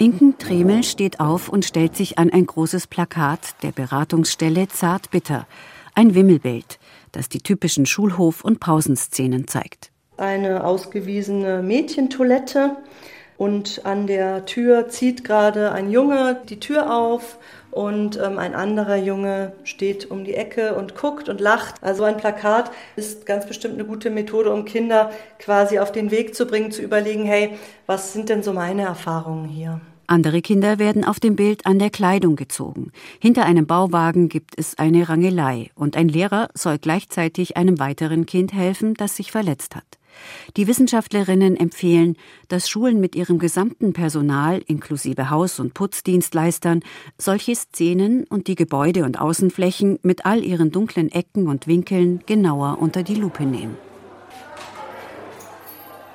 Inken 0.00 0.38
Tremel 0.38 0.84
steht 0.84 1.18
auf 1.18 1.48
und 1.48 1.64
stellt 1.64 1.96
sich 1.96 2.18
an 2.18 2.30
ein 2.30 2.46
großes 2.46 2.86
Plakat 2.86 3.40
der 3.64 3.72
Beratungsstelle 3.72 4.68
Zartbitter, 4.68 5.48
ein 5.92 6.14
Wimmelbild, 6.14 6.78
das 7.10 7.28
die 7.28 7.40
typischen 7.40 7.84
Schulhof- 7.84 8.44
und 8.44 8.60
Pausenszenen 8.60 9.48
zeigt. 9.48 9.90
Eine 10.16 10.62
ausgewiesene 10.62 11.64
Mädchentoilette 11.64 12.76
und 13.38 13.84
an 13.86 14.06
der 14.06 14.46
Tür 14.46 14.88
zieht 14.88 15.24
gerade 15.24 15.72
ein 15.72 15.90
Junge 15.90 16.42
die 16.48 16.60
Tür 16.60 16.94
auf 16.94 17.38
und 17.70 18.18
ähm, 18.18 18.38
ein 18.38 18.54
anderer 18.54 18.96
Junge 18.96 19.52
steht 19.64 20.10
um 20.10 20.24
die 20.24 20.34
Ecke 20.34 20.74
und 20.74 20.96
guckt 20.96 21.28
und 21.28 21.40
lacht. 21.40 21.74
Also 21.82 22.04
ein 22.04 22.16
Plakat 22.16 22.70
ist 22.96 23.26
ganz 23.26 23.46
bestimmt 23.46 23.74
eine 23.74 23.84
gute 23.84 24.10
Methode, 24.10 24.52
um 24.52 24.64
Kinder 24.64 25.10
quasi 25.38 25.78
auf 25.78 25.92
den 25.92 26.10
Weg 26.10 26.34
zu 26.34 26.46
bringen, 26.46 26.70
zu 26.70 26.82
überlegen, 26.82 27.24
hey, 27.24 27.50
was 27.86 28.12
sind 28.12 28.28
denn 28.28 28.42
so 28.42 28.52
meine 28.52 28.82
Erfahrungen 28.82 29.48
hier? 29.48 29.80
Andere 30.10 30.40
Kinder 30.40 30.78
werden 30.78 31.04
auf 31.04 31.20
dem 31.20 31.36
Bild 31.36 31.66
an 31.66 31.78
der 31.78 31.90
Kleidung 31.90 32.34
gezogen. 32.34 32.92
Hinter 33.20 33.44
einem 33.44 33.66
Bauwagen 33.66 34.30
gibt 34.30 34.54
es 34.56 34.78
eine 34.78 35.06
Rangelei 35.06 35.70
und 35.74 35.98
ein 35.98 36.08
Lehrer 36.08 36.48
soll 36.54 36.78
gleichzeitig 36.78 37.58
einem 37.58 37.78
weiteren 37.78 38.24
Kind 38.24 38.54
helfen, 38.54 38.94
das 38.94 39.16
sich 39.16 39.30
verletzt 39.30 39.76
hat. 39.76 39.97
Die 40.56 40.66
Wissenschaftlerinnen 40.66 41.56
empfehlen, 41.56 42.16
dass 42.48 42.68
Schulen 42.68 43.00
mit 43.00 43.14
ihrem 43.16 43.38
gesamten 43.38 43.92
Personal 43.92 44.62
inklusive 44.66 45.30
Haus- 45.30 45.60
und 45.60 45.74
Putzdienstleistern 45.74 46.80
solche 47.18 47.54
Szenen 47.54 48.24
und 48.24 48.46
die 48.46 48.54
Gebäude 48.54 49.04
und 49.04 49.20
Außenflächen 49.20 49.98
mit 50.02 50.26
all 50.26 50.44
ihren 50.44 50.70
dunklen 50.70 51.10
Ecken 51.10 51.48
und 51.48 51.66
Winkeln 51.66 52.22
genauer 52.26 52.78
unter 52.80 53.02
die 53.02 53.14
Lupe 53.14 53.44
nehmen. 53.44 53.76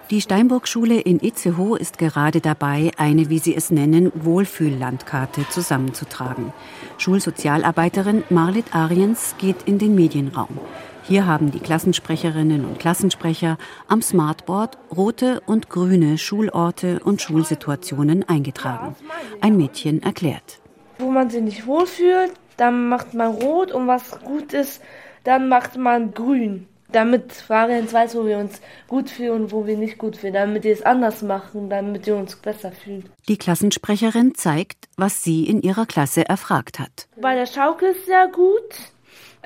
Die 0.10 0.22
Steinburg-Schule 0.22 1.00
in 1.00 1.20
Itzehoe 1.22 1.80
ist 1.80 1.98
gerade 1.98 2.42
dabei, 2.42 2.92
eine, 2.98 3.30
wie 3.30 3.40
sie 3.40 3.56
es 3.56 3.72
nennen, 3.72 4.12
Wohlfühllandkarte 4.14 5.48
zusammenzutragen. 5.50 6.54
Schulsozialarbeiterin 6.98 8.24
Marlit 8.30 8.76
Ariens 8.76 9.34
geht 9.40 9.64
in 9.66 9.80
den 9.80 9.96
Medienraum. 9.96 10.60
Hier 11.06 11.28
haben 11.28 11.52
die 11.52 11.60
Klassensprecherinnen 11.60 12.64
und 12.64 12.80
Klassensprecher 12.80 13.58
am 13.88 14.02
Smartboard 14.02 14.78
rote 14.96 15.42
und 15.46 15.70
grüne 15.70 16.18
Schulorte 16.18 17.02
und 17.04 17.22
Schulsituationen 17.22 18.28
eingetragen. 18.28 18.96
Ein 19.42 19.58
Mädchen 19.58 20.02
erklärt. 20.02 20.62
Wo 21.00 21.12
man 21.12 21.30
sich 21.30 21.42
nicht 21.42 21.68
wohlfühlt, 21.68 22.32
dann 22.56 22.88
macht 22.88 23.14
man 23.14 23.34
rot 23.34 23.74
und 23.74 23.88
was 23.88 24.12
gut 24.22 24.54
ist, 24.54 24.82
dann 25.26 25.50
macht 25.50 25.76
man 25.76 26.14
grün. 26.14 26.68
Damit 26.94 27.34
Fabians 27.34 27.92
weiß, 27.92 28.16
wo 28.16 28.26
wir 28.26 28.38
uns 28.38 28.62
gut 28.88 29.10
fühlen 29.10 29.32
und 29.32 29.52
wo 29.52 29.66
wir 29.66 29.76
nicht 29.76 29.98
gut 29.98 30.16
fühlen, 30.16 30.36
damit 30.36 30.64
wir 30.64 30.72
es 30.72 30.84
anders 30.84 31.24
machen, 31.24 31.70
damit 31.70 32.06
wir 32.06 32.16
uns 32.16 32.36
besser 32.36 32.72
fühlen. 32.72 33.10
Die 33.28 33.38
Klassensprecherin 33.38 34.36
zeigt, 34.36 34.88
was 34.96 35.24
sie 35.24 35.46
in 35.46 35.64
ihrer 35.64 35.88
Klasse 35.88 36.30
erfragt 36.30 36.80
hat. 36.80 37.08
Bei 37.20 37.34
der 37.34 37.48
Schaukel 37.48 37.90
ist 37.90 38.06
sehr 38.06 38.28
gut, 38.28 38.93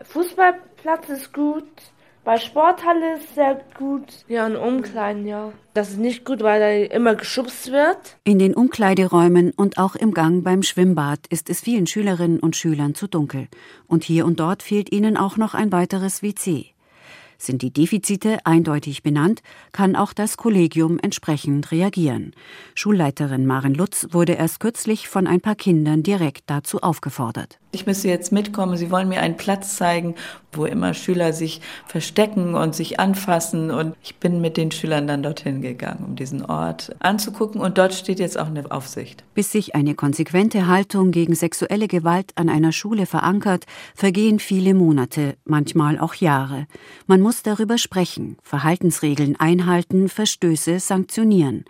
Fußballplatz 0.03 1.09
ist 1.09 1.33
gut. 1.33 1.67
Bei 2.23 2.37
Sporthalle 2.37 3.15
ist 3.15 3.35
sehr 3.35 3.61
gut. 3.77 4.25
Ja, 4.27 4.45
in 4.45 4.57
Umkleiden, 4.57 5.25
ja. 5.25 5.53
Das 5.73 5.91
ist 5.91 5.97
nicht 5.97 6.25
gut, 6.25 6.43
weil 6.43 6.59
da 6.59 6.93
immer 6.93 7.15
geschubst 7.15 7.71
wird. 7.71 8.17
In 8.25 8.37
den 8.37 8.53
Umkleideräumen 8.53 9.51
und 9.51 9.77
auch 9.77 9.95
im 9.95 10.13
Gang 10.13 10.43
beim 10.43 10.61
Schwimmbad 10.61 11.19
ist 11.29 11.49
es 11.49 11.61
vielen 11.61 11.87
Schülerinnen 11.87 12.41
und 12.41 12.57
Schülern 12.57 12.95
zu 12.95 13.07
dunkel. 13.07 13.47
Und 13.87 14.03
hier 14.03 14.25
und 14.25 14.41
dort 14.41 14.61
fehlt 14.61 14.91
ihnen 14.91 15.15
auch 15.15 15.37
noch 15.37 15.53
ein 15.53 15.71
weiteres 15.71 16.21
WC. 16.21 16.73
Sind 17.37 17.61
die 17.61 17.71
Defizite 17.71 18.39
eindeutig 18.45 19.03
benannt, 19.03 19.41
kann 19.71 19.95
auch 19.95 20.11
das 20.11 20.37
Kollegium 20.37 20.99
entsprechend 20.99 21.71
reagieren. 21.71 22.33
Schulleiterin 22.73 23.45
Maren 23.45 23.75
Lutz 23.75 24.07
wurde 24.11 24.33
erst 24.33 24.59
kürzlich 24.59 25.07
von 25.07 25.27
ein 25.27 25.39
paar 25.39 25.55
Kindern 25.55 26.01
direkt 26.03 26.49
dazu 26.49 26.81
aufgefordert. 26.81 27.59
Ich 27.71 27.85
müsste 27.85 28.07
jetzt 28.07 28.31
mitkommen. 28.31 28.77
Sie 28.77 28.89
wollen 28.91 29.09
mir 29.09 29.19
einen 29.19 29.35
Platz 29.35 29.75
zeigen, 29.75 30.15
wo 30.53 30.65
immer 30.65 30.93
Schüler 30.93 31.33
sich 31.33 31.59
verstecken 31.85 32.55
und 32.55 32.73
sich 32.73 32.99
anfassen. 32.99 33.71
Und 33.71 33.93
ich 34.01 34.15
bin 34.15 34.39
mit 34.39 34.55
den 34.55 34.71
Schülern 34.71 35.05
dann 35.05 35.21
dorthin 35.21 35.61
gegangen, 35.61 36.05
um 36.07 36.15
diesen 36.15 36.45
Ort 36.45 36.95
anzugucken. 36.99 37.59
Und 37.59 37.77
dort 37.77 37.93
steht 37.93 38.19
jetzt 38.19 38.39
auch 38.39 38.47
eine 38.47 38.71
Aufsicht. 38.71 39.25
Bis 39.33 39.51
sich 39.51 39.75
eine 39.75 39.95
konsequente 39.95 40.67
Haltung 40.67 41.11
gegen 41.11 41.35
sexuelle 41.35 41.89
Gewalt 41.89 42.31
an 42.35 42.47
einer 42.47 42.71
Schule 42.71 43.05
verankert, 43.05 43.65
vergehen 43.93 44.39
viele 44.39 44.73
Monate, 44.73 45.35
manchmal 45.43 45.99
auch 45.99 46.15
Jahre. 46.15 46.67
Man 47.05 47.19
muss 47.19 47.43
darüber 47.43 47.77
sprechen, 47.77 48.37
Verhaltensregeln 48.43 49.35
einhalten, 49.39 50.07
Verstöße 50.07 50.79
sanktionieren. 50.79 51.65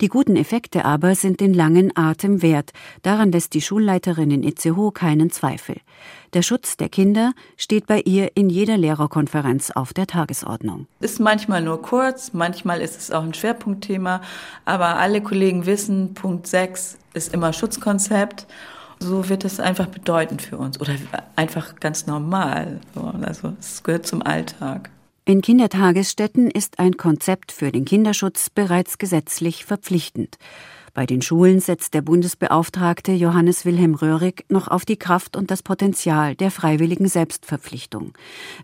Die 0.00 0.08
guten 0.08 0.36
Effekte 0.36 0.84
aber 0.84 1.16
sind 1.16 1.40
den 1.40 1.54
langen 1.54 1.94
Atem 1.96 2.40
wert. 2.40 2.70
Daran 3.02 3.32
lässt 3.32 3.52
die 3.54 3.60
Schulleiterin 3.60 4.30
in 4.30 4.44
Itzehoe 4.44 4.92
keinen 4.92 5.28
Zweifel. 5.28 5.39
Zweifel. 5.40 5.76
Der 6.34 6.42
Schutz 6.42 6.76
der 6.76 6.90
Kinder 6.90 7.32
steht 7.56 7.86
bei 7.86 8.00
ihr 8.00 8.36
in 8.36 8.50
jeder 8.50 8.76
Lehrerkonferenz 8.76 9.70
auf 9.70 9.94
der 9.94 10.06
Tagesordnung. 10.06 10.86
Ist 11.00 11.18
manchmal 11.18 11.62
nur 11.62 11.80
kurz, 11.80 12.34
manchmal 12.34 12.82
ist 12.82 12.98
es 12.98 13.10
auch 13.10 13.22
ein 13.22 13.32
Schwerpunktthema, 13.32 14.20
aber 14.66 14.98
alle 14.98 15.22
Kollegen 15.22 15.64
wissen, 15.64 16.12
Punkt 16.12 16.46
6 16.46 16.98
ist 17.14 17.32
immer 17.32 17.54
Schutzkonzept. 17.54 18.46
So 18.98 19.30
wird 19.30 19.46
es 19.46 19.60
einfach 19.60 19.86
bedeutend 19.86 20.42
für 20.42 20.58
uns 20.58 20.78
oder 20.78 20.92
einfach 21.36 21.76
ganz 21.80 22.06
normal. 22.06 22.80
Also 23.22 23.54
es 23.58 23.82
gehört 23.82 24.06
zum 24.06 24.20
Alltag. 24.20 24.90
In 25.24 25.40
Kindertagesstätten 25.40 26.50
ist 26.50 26.78
ein 26.78 26.98
Konzept 26.98 27.50
für 27.50 27.72
den 27.72 27.86
Kinderschutz 27.86 28.50
bereits 28.50 28.98
gesetzlich 28.98 29.64
verpflichtend. 29.64 30.36
Bei 30.92 31.06
den 31.06 31.22
Schulen 31.22 31.60
setzt 31.60 31.94
der 31.94 32.02
Bundesbeauftragte 32.02 33.12
Johannes 33.12 33.64
Wilhelm 33.64 33.94
Röhrig 33.94 34.44
noch 34.48 34.68
auf 34.68 34.84
die 34.84 34.96
Kraft 34.96 35.36
und 35.36 35.50
das 35.50 35.62
Potenzial 35.62 36.34
der 36.34 36.50
freiwilligen 36.50 37.06
Selbstverpflichtung. 37.06 38.12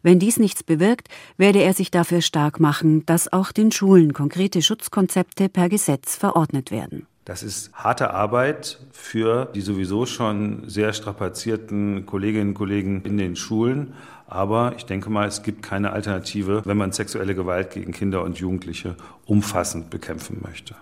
Wenn 0.02 0.18
dies 0.18 0.38
nichts 0.38 0.64
bewirkt, 0.64 1.09
werde 1.37 1.62
er 1.62 1.73
sich 1.73 1.90
dafür 1.90 2.23
stark 2.23 2.59
machen, 2.59 3.06
dass 3.06 3.33
auch 3.33 3.52
den 3.52 3.71
Schulen 3.71 4.12
konkrete 4.12 4.61
Schutzkonzepte 4.61 5.49
per 5.49 5.68
Gesetz 5.68 6.16
verordnet 6.16 6.71
werden. 6.71 7.06
Das 7.25 7.42
ist 7.42 7.73
harte 7.75 8.14
Arbeit 8.14 8.78
für 8.92 9.47
die 9.47 9.61
sowieso 9.61 10.06
schon 10.06 10.68
sehr 10.68 10.92
strapazierten 10.92 12.06
Kolleginnen 12.06 12.50
und 12.50 12.54
Kollegen 12.54 13.02
in 13.02 13.18
den 13.18 13.35
Schulen. 13.35 13.95
Aber 14.28 14.75
ich 14.76 14.87
denke 14.87 15.11
mal, 15.11 15.26
es 15.26 15.42
gibt 15.42 15.62
keine 15.62 15.90
Alternative, 15.90 16.62
wenn 16.64 16.76
man 16.76 16.92
sexuelle 16.92 17.35
Gewalt 17.35 17.71
gegen 17.71 17.92
Kinder 17.92 18.23
und 18.23 18.38
Jugendliche 18.38 18.97
umfassend 19.25 19.90
bekämpfen 19.90 20.40
möchte. 20.40 20.76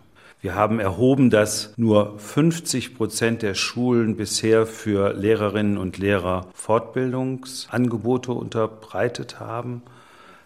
Wir 0.45 0.55
haben 0.55 0.79
erhoben, 0.79 1.31
dass 1.31 1.73
nur 1.79 2.19
50 2.19 2.95
Prozent 2.95 3.41
der 3.41 3.55
Schulen 3.55 4.15
bisher 4.15 4.67
für 4.67 5.15
Lehrerinnen 5.15 5.79
und 5.79 5.97
Lehrer 5.97 6.49
Fortbildungsangebote 6.53 8.31
unterbreitet 8.33 9.41
haben. 9.41 9.81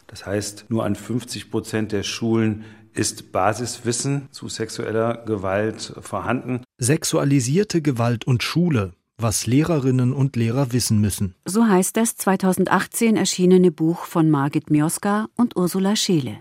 Das 0.07 0.25
heißt, 0.25 0.67
nur 0.69 0.85
an 0.85 0.95
50 0.95 1.50
Prozent 1.50 1.90
der 1.90 2.05
Schulen 2.05 2.64
ist 2.95 3.33
Basiswissen 3.33 4.28
zu 4.31 4.49
sexueller 4.49 5.25
Gewalt 5.26 5.95
vorhanden. 6.00 6.62
Sexualisierte 6.78 7.83
Gewalt 7.83 8.25
und 8.25 8.45
Schule, 8.45 8.93
was 9.17 9.49
Lehrerinnen 9.49 10.12
und 10.12 10.37
Lehrer 10.37 10.73
wissen 10.73 11.00
müssen. 11.00 11.35
So 11.45 11.67
heißt 11.67 11.97
das 11.97 12.14
2018 12.14 13.17
erschienene 13.17 13.73
Buch 13.73 14.05
von 14.05 14.31
Margit 14.31 14.71
Mioska 14.71 15.26
und 15.35 15.57
Ursula 15.57 15.97
Scheele. 15.97 16.38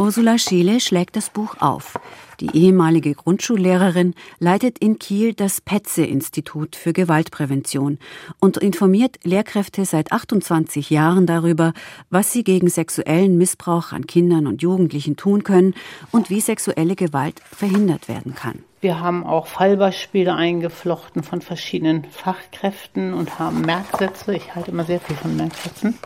Ursula 0.00 0.38
Scheele 0.38 0.80
schlägt 0.80 1.14
das 1.14 1.28
Buch 1.28 1.56
auf. 1.60 2.00
Die 2.40 2.56
ehemalige 2.56 3.14
Grundschullehrerin 3.14 4.14
leitet 4.38 4.78
in 4.78 4.98
Kiel 4.98 5.34
das 5.34 5.60
Petze-Institut 5.60 6.74
für 6.74 6.94
Gewaltprävention 6.94 7.98
und 8.38 8.56
informiert 8.56 9.18
Lehrkräfte 9.24 9.84
seit 9.84 10.10
28 10.10 10.88
Jahren 10.88 11.26
darüber, 11.26 11.74
was 12.08 12.32
sie 12.32 12.44
gegen 12.44 12.70
sexuellen 12.70 13.36
Missbrauch 13.36 13.92
an 13.92 14.06
Kindern 14.06 14.46
und 14.46 14.62
Jugendlichen 14.62 15.18
tun 15.18 15.44
können 15.44 15.74
und 16.12 16.30
wie 16.30 16.40
sexuelle 16.40 16.96
Gewalt 16.96 17.38
verhindert 17.54 18.08
werden 18.08 18.34
kann. 18.34 18.64
Wir 18.80 19.00
haben 19.00 19.22
auch 19.22 19.48
Fallbeispiele 19.48 20.34
eingeflochten 20.34 21.22
von 21.22 21.42
verschiedenen 21.42 22.04
Fachkräften 22.04 23.12
und 23.12 23.38
haben 23.38 23.60
Merksätze. 23.60 24.34
Ich 24.34 24.54
halte 24.54 24.70
immer 24.70 24.84
sehr 24.84 25.00
viel 25.00 25.16
von 25.16 25.36
Merksätzen. 25.36 25.98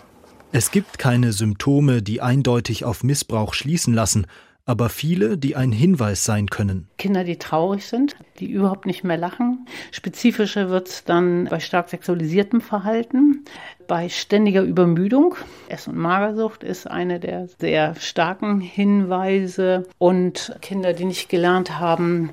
Es 0.57 0.71
gibt 0.71 1.01
keine 1.01 1.33
Symptome, 1.33 2.01
die 2.01 2.21
eindeutig 2.21 2.85
auf 2.85 3.03
Missbrauch 3.03 3.55
schließen 3.55 3.93
lassen, 3.93 4.29
aber 4.67 4.89
viele, 4.89 5.37
die 5.37 5.57
ein 5.57 5.73
Hinweis 5.73 6.25
sein 6.25 6.49
können. 6.49 6.89
Kinder, 6.97 7.23
die 7.23 7.37
traurig 7.37 7.87
sind, 7.87 8.17
die 8.39 8.51
überhaupt 8.51 8.87
nicht 8.87 9.05
mehr 9.05 9.19
lachen. 9.19 9.67
Spezifischer 9.91 10.71
wird 10.71 10.89
es 10.89 11.05
dann 11.05 11.45
bei 11.51 11.61
stark 11.61 11.91
sexualisiertem 11.91 12.63
Verhalten, 12.63 13.45
bei 13.87 14.09
ständiger 14.09 14.63
Übermüdung. 14.63 15.35
Ess- 15.69 15.87
und 15.87 15.99
Magersucht 15.99 16.65
ist 16.65 16.87
eine 16.87 17.21
der 17.21 17.49
sehr 17.61 17.95
starken 17.97 18.61
Hinweise. 18.61 19.87
Und 19.99 20.57
Kinder, 20.63 20.95
die 20.95 21.05
nicht 21.05 21.29
gelernt 21.29 21.79
haben, 21.79 22.31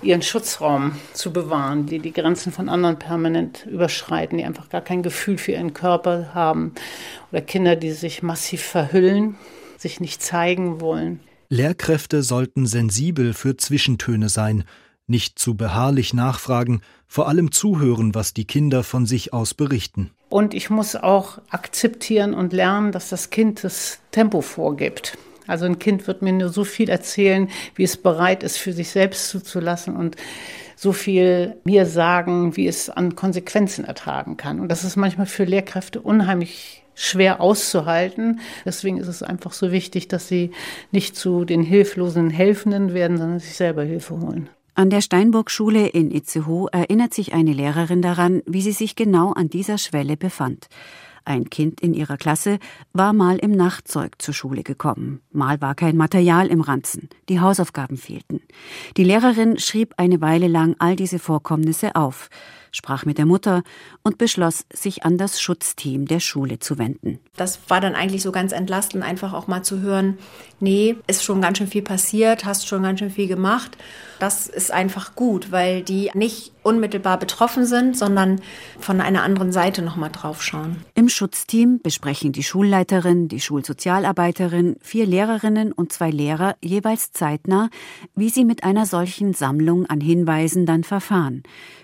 ihren 0.00 0.22
Schutzraum 0.22 0.92
zu 1.12 1.34
bewahren, 1.34 1.84
die 1.84 1.98
die 1.98 2.14
Grenzen 2.14 2.50
von 2.50 2.70
anderen 2.70 2.98
permanent 2.98 3.66
überschreiten, 3.66 4.38
die 4.38 4.44
einfach 4.44 4.70
gar 4.70 4.80
kein 4.80 5.02
Gefühl 5.02 5.36
für 5.36 5.52
ihren 5.52 5.74
Körper 5.74 6.30
haben. 6.32 6.72
Oder 7.30 7.42
Kinder, 7.42 7.76
die 7.76 7.90
sich 7.90 8.22
massiv 8.22 8.62
verhüllen, 8.62 9.36
sich 9.76 10.00
nicht 10.00 10.22
zeigen 10.22 10.80
wollen. 10.80 11.20
Lehrkräfte 11.54 12.24
sollten 12.24 12.66
sensibel 12.66 13.32
für 13.32 13.56
Zwischentöne 13.56 14.28
sein, 14.28 14.64
nicht 15.06 15.38
zu 15.38 15.54
beharrlich 15.54 16.12
nachfragen, 16.12 16.80
vor 17.06 17.28
allem 17.28 17.52
zuhören, 17.52 18.12
was 18.12 18.34
die 18.34 18.44
Kinder 18.44 18.82
von 18.82 19.06
sich 19.06 19.32
aus 19.32 19.54
berichten. 19.54 20.10
Und 20.30 20.52
ich 20.52 20.68
muss 20.68 20.96
auch 20.96 21.38
akzeptieren 21.50 22.34
und 22.34 22.52
lernen, 22.52 22.90
dass 22.90 23.08
das 23.08 23.30
Kind 23.30 23.62
das 23.62 24.00
Tempo 24.10 24.40
vorgibt. 24.40 25.16
Also 25.46 25.64
ein 25.66 25.78
Kind 25.78 26.08
wird 26.08 26.22
mir 26.22 26.32
nur 26.32 26.48
so 26.48 26.64
viel 26.64 26.88
erzählen, 26.88 27.48
wie 27.76 27.84
es 27.84 27.96
bereit 27.96 28.42
ist, 28.42 28.56
für 28.56 28.72
sich 28.72 28.88
selbst 28.88 29.28
zuzulassen 29.28 29.94
und 29.94 30.16
so 30.74 30.92
viel 30.92 31.56
mir 31.62 31.86
sagen, 31.86 32.56
wie 32.56 32.66
es 32.66 32.90
an 32.90 33.14
Konsequenzen 33.14 33.84
ertragen 33.84 34.36
kann. 34.36 34.58
Und 34.58 34.70
das 34.70 34.82
ist 34.82 34.96
manchmal 34.96 35.26
für 35.26 35.44
Lehrkräfte 35.44 36.00
unheimlich 36.00 36.83
schwer 36.94 37.40
auszuhalten. 37.40 38.40
Deswegen 38.64 38.98
ist 38.98 39.08
es 39.08 39.22
einfach 39.22 39.52
so 39.52 39.72
wichtig, 39.72 40.08
dass 40.08 40.28
sie 40.28 40.50
nicht 40.90 41.16
zu 41.16 41.44
den 41.44 41.62
hilflosen 41.62 42.30
Helfenden 42.30 42.94
werden, 42.94 43.18
sondern 43.18 43.40
sich 43.40 43.54
selber 43.54 43.82
Hilfe 43.82 44.20
holen. 44.20 44.48
An 44.76 44.90
der 44.90 45.02
Steinburg-Schule 45.02 45.86
in 45.86 46.10
Itzehoe 46.10 46.68
erinnert 46.72 47.14
sich 47.14 47.32
eine 47.32 47.52
Lehrerin 47.52 48.02
daran, 48.02 48.42
wie 48.44 48.60
sie 48.60 48.72
sich 48.72 48.96
genau 48.96 49.32
an 49.32 49.48
dieser 49.48 49.78
Schwelle 49.78 50.16
befand. 50.16 50.66
Ein 51.24 51.48
Kind 51.48 51.80
in 51.80 51.94
ihrer 51.94 52.18
Klasse 52.18 52.58
war 52.92 53.12
mal 53.12 53.38
im 53.38 53.52
Nachtzeug 53.52 54.20
zur 54.20 54.34
Schule 54.34 54.62
gekommen. 54.62 55.20
Mal 55.32 55.60
war 55.60 55.74
kein 55.74 55.96
Material 55.96 56.48
im 56.48 56.60
Ranzen. 56.60 57.08
Die 57.30 57.40
Hausaufgaben 57.40 57.96
fehlten. 57.96 58.42
Die 58.96 59.04
Lehrerin 59.04 59.58
schrieb 59.58 59.94
eine 59.96 60.20
Weile 60.20 60.48
lang 60.48 60.76
all 60.80 60.96
diese 60.96 61.18
Vorkommnisse 61.18 61.94
auf 61.96 62.28
sprach 62.74 63.04
mit 63.04 63.18
der 63.18 63.26
Mutter 63.26 63.62
und 64.02 64.18
beschloss, 64.18 64.64
sich 64.72 65.04
an 65.04 65.18
das 65.18 65.40
Schutzteam 65.40 66.06
der 66.06 66.20
Schule 66.20 66.58
zu 66.58 66.78
wenden. 66.78 67.20
Das 67.36 67.58
war 67.68 67.80
dann 67.80 67.94
eigentlich 67.94 68.22
so 68.22 68.32
ganz 68.32 68.52
entlastend, 68.52 69.04
einfach 69.04 69.32
auch 69.32 69.46
mal 69.46 69.62
zu 69.62 69.80
hören, 69.80 70.18
nee, 70.60 70.96
ist 71.06 71.24
schon 71.24 71.40
ganz 71.40 71.58
schön 71.58 71.66
viel 71.66 71.82
passiert, 71.82 72.44
hast 72.44 72.66
schon 72.66 72.82
ganz 72.82 72.98
schön 72.98 73.10
viel 73.10 73.28
gemacht. 73.28 73.76
Das 74.18 74.46
ist 74.46 74.70
einfach 74.70 75.14
gut, 75.14 75.52
weil 75.52 75.82
die 75.82 76.10
nicht 76.14 76.53
unmittelbar 76.64 77.18
betroffen 77.18 77.66
sind, 77.66 77.96
sondern 77.96 78.40
von 78.80 79.00
einer 79.00 79.22
anderen 79.22 79.52
Seite 79.52 79.82
nochmal 79.82 80.10
drauf 80.10 80.42
schauen. 80.42 80.76
Im 80.94 81.08
Schutzteam 81.08 81.80
besprechen 81.80 82.32
die 82.32 82.42
Schulleiterin, 82.42 83.28
die 83.28 83.40
Schulsozialarbeiterin, 83.40 84.76
vier 84.80 85.06
Lehrerinnen 85.06 85.72
und 85.72 85.92
zwei 85.92 86.10
Lehrer 86.10 86.56
jeweils 86.60 87.12
zeitnah, 87.12 87.70
wie 88.14 88.30
sie 88.30 88.44
mit 88.44 88.64
einer 88.64 88.86
solchen 88.86 89.34
Sammlung 89.34 89.86
an 89.86 90.00
Hinweisen 90.00 90.66
dann 90.66 90.84
verfahren. 90.84 91.42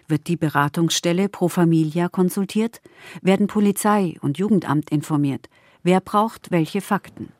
Wird 0.09 0.27
die 0.27 0.37
Beratungsstelle 0.37 1.29
Pro 1.29 1.49
Familia 1.49 2.09
konsultiert? 2.09 2.81
Werden 3.23 3.47
Polizei 3.47 4.17
und 4.23 4.39
Jugendamt 4.39 4.91
informiert? 4.91 5.49
Wer 5.83 6.01
braucht 6.01 6.51
welche 6.51 6.81
Fakten? 6.81 7.33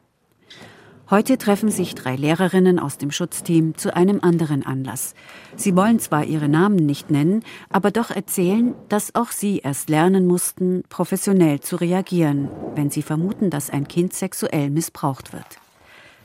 Heute 1.11 1.39
treffen 1.39 1.71
sich 1.71 1.97
drei 1.97 2.15
Lehrerinnen 2.15 2.79
aus 2.79 2.97
dem 2.97 3.11
Schutzteam 3.11 3.77
zu 3.77 3.97
einem 3.97 4.21
anderen 4.23 4.65
Anlass. 4.65 5.15
Sie 5.57 5.75
wollen 5.75 5.99
zwar 5.99 6.25
ihre 6.25 6.49
Namen 6.49 6.87
nicht 6.87 7.11
nennen, 7.11 7.43
aber 7.69 7.91
doch 7.91 8.13
erzählen, 8.13 8.77
dass 8.89 9.17
auch 9.17 9.33
sie 9.33 9.59
erst 9.59 9.89
lernen 9.89 10.29
mussten, 10.29 10.85
professionell 10.89 11.59
zu 11.59 11.75
reagieren, 11.75 12.49
wenn 12.77 12.91
sie 12.91 13.03
vermuten, 13.03 13.51
dass 13.51 13.71
ein 13.71 13.89
Kind 13.89 14.15
sexuell 14.15 14.71
missbraucht 14.71 15.33
wird. 15.33 15.59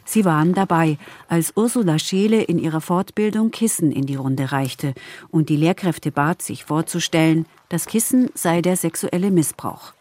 Sie 0.05 0.23
waren 0.23 0.53
dabei, 0.53 0.99
als 1.27 1.53
Ursula 1.55 1.97
Scheele 1.97 2.43
in 2.43 2.59
ihrer 2.59 2.81
Fortbildung 2.81 3.49
Kissen 3.49 3.91
in 3.91 4.05
die 4.05 4.17
Runde 4.17 4.51
reichte 4.51 4.93
und 5.31 5.49
die 5.49 5.57
Lehrkräfte 5.57 6.11
bat, 6.11 6.43
sich 6.43 6.63
vorzustellen, 6.63 7.47
das 7.69 7.87
Kissen 7.87 8.29
sei 8.35 8.61
der 8.61 8.75
sexuelle 8.75 9.31
Missbrauch. 9.31 9.93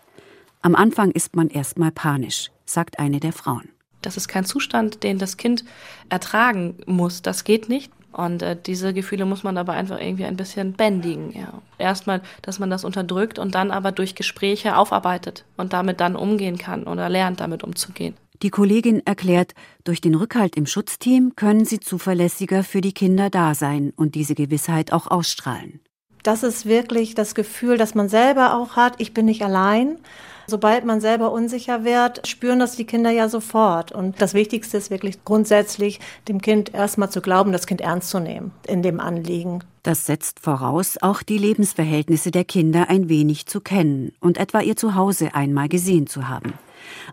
Am 0.60 0.74
Anfang 0.74 1.10
ist 1.10 1.36
man 1.36 1.48
erstmal 1.48 1.90
panisch, 1.90 2.50
sagt 2.66 2.98
eine 2.98 3.18
der 3.18 3.32
Frauen. 3.32 3.73
Das 4.06 4.16
ist 4.16 4.28
kein 4.28 4.44
Zustand, 4.44 5.02
den 5.02 5.18
das 5.18 5.36
Kind 5.36 5.64
ertragen 6.08 6.76
muss. 6.86 7.22
Das 7.22 7.44
geht 7.44 7.68
nicht. 7.68 7.92
Und 8.12 8.42
äh, 8.42 8.56
diese 8.60 8.94
Gefühle 8.94 9.24
muss 9.26 9.42
man 9.42 9.58
aber 9.58 9.72
einfach 9.72 10.00
irgendwie 10.00 10.24
ein 10.24 10.36
bisschen 10.36 10.72
bändigen. 10.74 11.32
Ja. 11.32 11.60
Erstmal, 11.78 12.22
dass 12.42 12.60
man 12.60 12.70
das 12.70 12.84
unterdrückt 12.84 13.38
und 13.40 13.54
dann 13.54 13.72
aber 13.72 13.90
durch 13.90 14.14
Gespräche 14.14 14.76
aufarbeitet 14.76 15.44
und 15.56 15.72
damit 15.72 16.00
dann 16.00 16.14
umgehen 16.14 16.56
kann 16.56 16.84
oder 16.84 17.08
lernt, 17.08 17.40
damit 17.40 17.64
umzugehen. 17.64 18.14
Die 18.42 18.50
Kollegin 18.50 19.04
erklärt, 19.04 19.54
durch 19.84 20.00
den 20.00 20.14
Rückhalt 20.14 20.56
im 20.56 20.66
Schutzteam 20.66 21.34
können 21.34 21.64
sie 21.64 21.80
zuverlässiger 21.80 22.62
für 22.62 22.80
die 22.80 22.92
Kinder 22.92 23.30
da 23.30 23.54
sein 23.54 23.92
und 23.96 24.14
diese 24.14 24.34
Gewissheit 24.34 24.92
auch 24.92 25.08
ausstrahlen. 25.08 25.80
Das 26.22 26.42
ist 26.42 26.66
wirklich 26.66 27.14
das 27.14 27.34
Gefühl, 27.34 27.78
das 27.78 27.94
man 27.94 28.08
selber 28.08 28.54
auch 28.54 28.76
hat, 28.76 28.94
ich 28.98 29.12
bin 29.12 29.26
nicht 29.26 29.42
allein. 29.42 29.98
Sobald 30.46 30.84
man 30.84 31.00
selber 31.00 31.32
unsicher 31.32 31.84
wird, 31.84 32.26
spüren 32.26 32.58
das 32.58 32.76
die 32.76 32.84
Kinder 32.84 33.10
ja 33.10 33.28
sofort. 33.28 33.92
Und 33.92 34.20
das 34.20 34.34
Wichtigste 34.34 34.76
ist 34.76 34.90
wirklich 34.90 35.24
grundsätzlich, 35.24 36.00
dem 36.28 36.40
Kind 36.40 36.74
erstmal 36.74 37.10
zu 37.10 37.20
glauben, 37.20 37.52
das 37.52 37.66
Kind 37.66 37.80
ernst 37.80 38.10
zu 38.10 38.20
nehmen 38.20 38.52
in 38.66 38.82
dem 38.82 39.00
Anliegen. 39.00 39.64
Das 39.82 40.06
setzt 40.06 40.40
voraus, 40.40 40.96
auch 41.00 41.22
die 41.22 41.38
Lebensverhältnisse 41.38 42.30
der 42.30 42.44
Kinder 42.44 42.88
ein 42.88 43.08
wenig 43.08 43.46
zu 43.46 43.60
kennen 43.60 44.12
und 44.20 44.38
etwa 44.38 44.60
ihr 44.60 44.76
Zuhause 44.76 45.34
einmal 45.34 45.68
gesehen 45.68 46.06
zu 46.06 46.28
haben. 46.28 46.54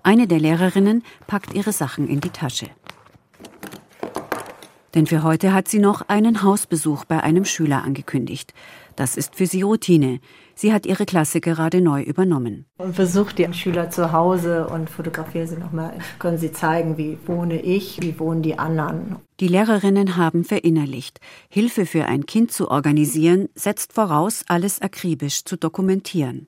Eine 0.04 0.28
der 0.28 0.40
Lehrerinnen 0.40 1.04
packt 1.28 1.54
ihre 1.54 1.72
Sachen 1.72 2.08
in 2.08 2.22
die 2.22 2.30
Tasche. 2.30 2.68
Denn 4.94 5.08
für 5.08 5.24
heute 5.24 5.54
hat 5.54 5.70
sie 5.70 5.80
noch 5.80 6.10
einen 6.10 6.44
Hausbesuch 6.44 7.06
bei 7.06 7.22
einem 7.22 7.46
Schüler 7.46 7.84
angekündigt. 7.84 8.54
Das 8.96 9.16
ist 9.16 9.36
für 9.36 9.48
sie 9.48 9.62
Routine. 9.62 10.20
Sie 10.62 10.74
hat 10.74 10.86
ihre 10.86 11.08
Klasse 11.08 11.42
gerade 11.42 11.82
neu 11.82 12.04
übernommen. 12.04 12.68
Und 12.78 12.96
besucht 12.96 13.40
die 13.40 13.52
Schüler 13.52 13.90
zu 13.90 14.12
Hause 14.12 14.68
und 14.68 14.92
fotografiere 14.92 15.48
sie 15.48 15.58
nochmal. 15.58 15.98
Können 16.20 16.38
sie 16.38 16.52
zeigen, 16.52 17.00
wie 17.00 17.18
wohne 17.26 17.60
ich, 17.60 18.00
wie 18.04 18.20
wohnen 18.20 18.44
die 18.44 18.60
anderen. 18.60 19.16
Die 19.40 19.48
Lehrerinnen 19.48 20.18
haben 20.18 20.44
verinnerlicht, 20.44 21.20
Hilfe 21.50 21.88
für 21.88 22.06
ein 22.06 22.28
Kind 22.28 22.52
zu 22.52 22.70
organisieren, 22.70 23.50
setzt 23.56 23.94
voraus, 23.94 24.44
alles 24.50 24.80
akribisch 24.84 25.46
zu 25.46 25.58
dokumentieren. 25.58 26.46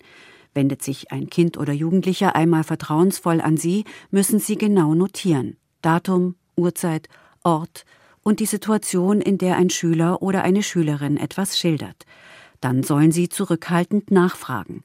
Wendet 0.53 0.83
sich 0.83 1.11
ein 1.11 1.31
Kind 1.31 1.57
oder 1.57 1.73
Jugendlicher 1.73 2.35
einmal 2.35 2.63
vertrauensvoll 2.63 3.41
an 3.41 3.57
Sie, 3.57 3.83
müssen 4.11 4.37
Sie 4.37 4.59
genau 4.59 4.93
notieren. 4.93 5.57
Datum, 5.81 6.35
Uhrzeit, 6.55 7.09
Ort 7.43 7.83
und 8.21 8.41
die 8.41 8.45
Situation, 8.45 9.21
in 9.21 9.39
der 9.39 9.57
ein 9.57 9.71
Schüler 9.71 10.21
oder 10.21 10.43
eine 10.43 10.61
Schülerin 10.61 11.17
etwas 11.17 11.57
schildert. 11.57 12.05
Dann 12.63 12.83
sollen 12.83 13.11
Sie 13.11 13.27
zurückhaltend 13.27 14.09
nachfragen. 14.09 14.83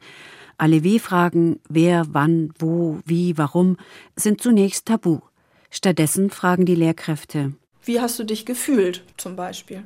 Alle 0.56 0.82
W-Fragen, 0.82 1.60
wer, 1.68 2.06
wann, 2.10 2.52
wo, 2.58 2.98
wie, 3.04 3.38
warum, 3.38 3.76
sind 4.16 4.40
zunächst 4.40 4.86
tabu. 4.86 5.20
Stattdessen 5.70 6.30
fragen 6.30 6.64
die 6.64 6.74
Lehrkräfte, 6.74 7.52
wie 7.84 8.00
hast 8.00 8.18
du 8.18 8.24
dich 8.24 8.44
gefühlt 8.44 9.02
zum 9.16 9.36
Beispiel. 9.36 9.82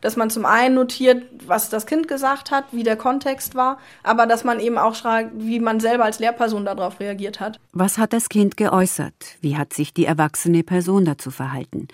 Dass 0.00 0.16
man 0.16 0.30
zum 0.30 0.44
einen 0.44 0.76
notiert, 0.76 1.24
was 1.46 1.68
das 1.68 1.86
Kind 1.86 2.06
gesagt 2.06 2.50
hat, 2.50 2.66
wie 2.72 2.82
der 2.84 2.96
Kontext 2.96 3.54
war, 3.54 3.78
aber 4.02 4.26
dass 4.26 4.44
man 4.44 4.60
eben 4.60 4.78
auch 4.78 4.94
schreibt, 4.94 5.32
wie 5.34 5.58
man 5.58 5.80
selber 5.80 6.04
als 6.04 6.18
Lehrperson 6.18 6.64
darauf 6.64 7.00
reagiert 7.00 7.40
hat. 7.40 7.58
Was 7.72 7.98
hat 7.98 8.12
das 8.12 8.28
Kind 8.28 8.56
geäußert? 8.56 9.14
Wie 9.40 9.56
hat 9.56 9.72
sich 9.72 9.92
die 9.92 10.04
erwachsene 10.04 10.62
Person 10.62 11.04
dazu 11.04 11.30
verhalten? 11.30 11.88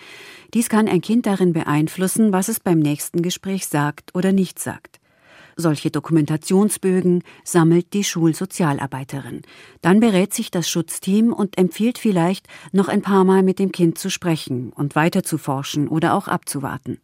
Dies 0.55 0.69
kann 0.69 0.89
ein 0.89 1.01
Kind 1.01 1.27
darin 1.27 1.53
beeinflussen, 1.53 2.33
was 2.33 2.49
es 2.49 2.61
beim 2.61 2.79
nächsten 2.79 3.23
Gespräch 3.23 3.67
sagt 3.69 4.15
oder 4.15 4.33
nicht 4.33 4.59
sagt. 4.59 4.98
Solche 5.61 5.91
Dokumentationsbögen 5.91 7.25
sammelt 7.43 7.93
die 7.93 8.05
Schulsozialarbeiterin. 8.05 9.43
Dann 9.83 9.99
berät 9.99 10.33
sich 10.33 10.53
das 10.53 10.71
Schutzteam 10.71 11.33
und 11.33 11.59
empfiehlt 11.59 11.99
vielleicht, 11.99 12.47
noch 12.71 12.87
ein 12.87 13.03
paar 13.03 13.25
Mal 13.25 13.43
mit 13.43 13.59
dem 13.59 13.73
Kind 13.73 13.99
zu 13.99 14.09
sprechen 14.09 14.73
und 14.73 14.95
weiter 14.95 15.25
zu 15.25 15.37
forschen 15.37 15.89
oder 15.89 16.15
auch 16.15 16.29
abzuwarten. 16.29 16.99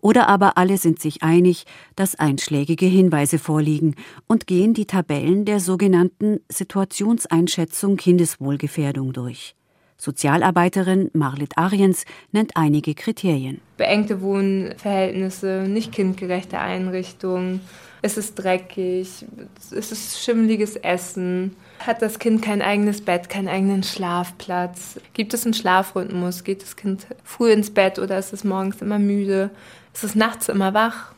Oder 0.00 0.28
aber 0.28 0.58
alle 0.58 0.78
sind 0.78 1.00
sich 1.00 1.22
einig, 1.22 1.64
dass 1.94 2.16
einschlägige 2.16 2.86
Hinweise 2.86 3.38
vorliegen 3.38 3.94
und 4.26 4.48
gehen 4.48 4.74
die 4.74 4.86
Tabellen 4.86 5.44
der 5.44 5.60
sogenannten 5.60 6.40
Situationseinschätzung 6.48 7.96
Kindeswohlgefährdung 7.96 9.12
durch. 9.12 9.54
Sozialarbeiterin 10.02 11.10
Marlit 11.12 11.56
Ariens 11.56 12.04
nennt 12.32 12.56
einige 12.56 12.94
Kriterien. 12.94 13.60
Beengte 13.76 14.20
Wohnverhältnisse, 14.20 15.64
nicht 15.68 15.92
kindgerechte 15.92 16.58
Einrichtungen, 16.58 17.60
es 18.04 18.16
ist 18.16 18.34
dreckig, 18.34 19.24
es 19.70 19.92
ist 19.92 20.20
schimmeliges 20.20 20.74
Essen, 20.74 21.54
hat 21.78 22.02
das 22.02 22.18
Kind 22.18 22.42
kein 22.42 22.60
eigenes 22.60 23.00
Bett, 23.00 23.28
keinen 23.28 23.46
eigenen 23.46 23.84
Schlafplatz, 23.84 24.98
gibt 25.12 25.34
es 25.34 25.44
einen 25.44 25.54
Schlafrhythmus, 25.54 26.42
geht 26.42 26.62
das 26.62 26.74
Kind 26.74 27.06
früh 27.22 27.52
ins 27.52 27.70
Bett 27.70 28.00
oder 28.00 28.18
ist 28.18 28.32
es 28.32 28.42
morgens 28.42 28.82
immer 28.82 28.98
müde, 28.98 29.50
ist 29.94 30.02
es 30.02 30.16
nachts 30.16 30.48
immer 30.48 30.74
wach. 30.74 31.12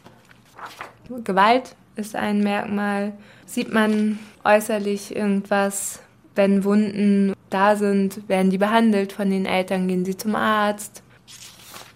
Gewalt 1.25 1.75
ist 1.97 2.16
ein 2.16 2.42
Merkmal. 2.42 3.14
Sieht 3.47 3.73
man 3.73 4.18
äußerlich 4.44 5.16
irgendwas, 5.16 6.01
wenn 6.35 6.64
Wunden 6.64 7.35
da 7.51 7.77
sind, 7.77 8.29
werden 8.29 8.51
die 8.51 8.59
behandelt 8.59 9.12
von 9.12 9.31
den 9.31 9.47
Eltern, 9.47 9.88
gehen 9.88 10.05
sie 10.05 10.16
zum 10.16 10.35
Arzt, 10.35 11.03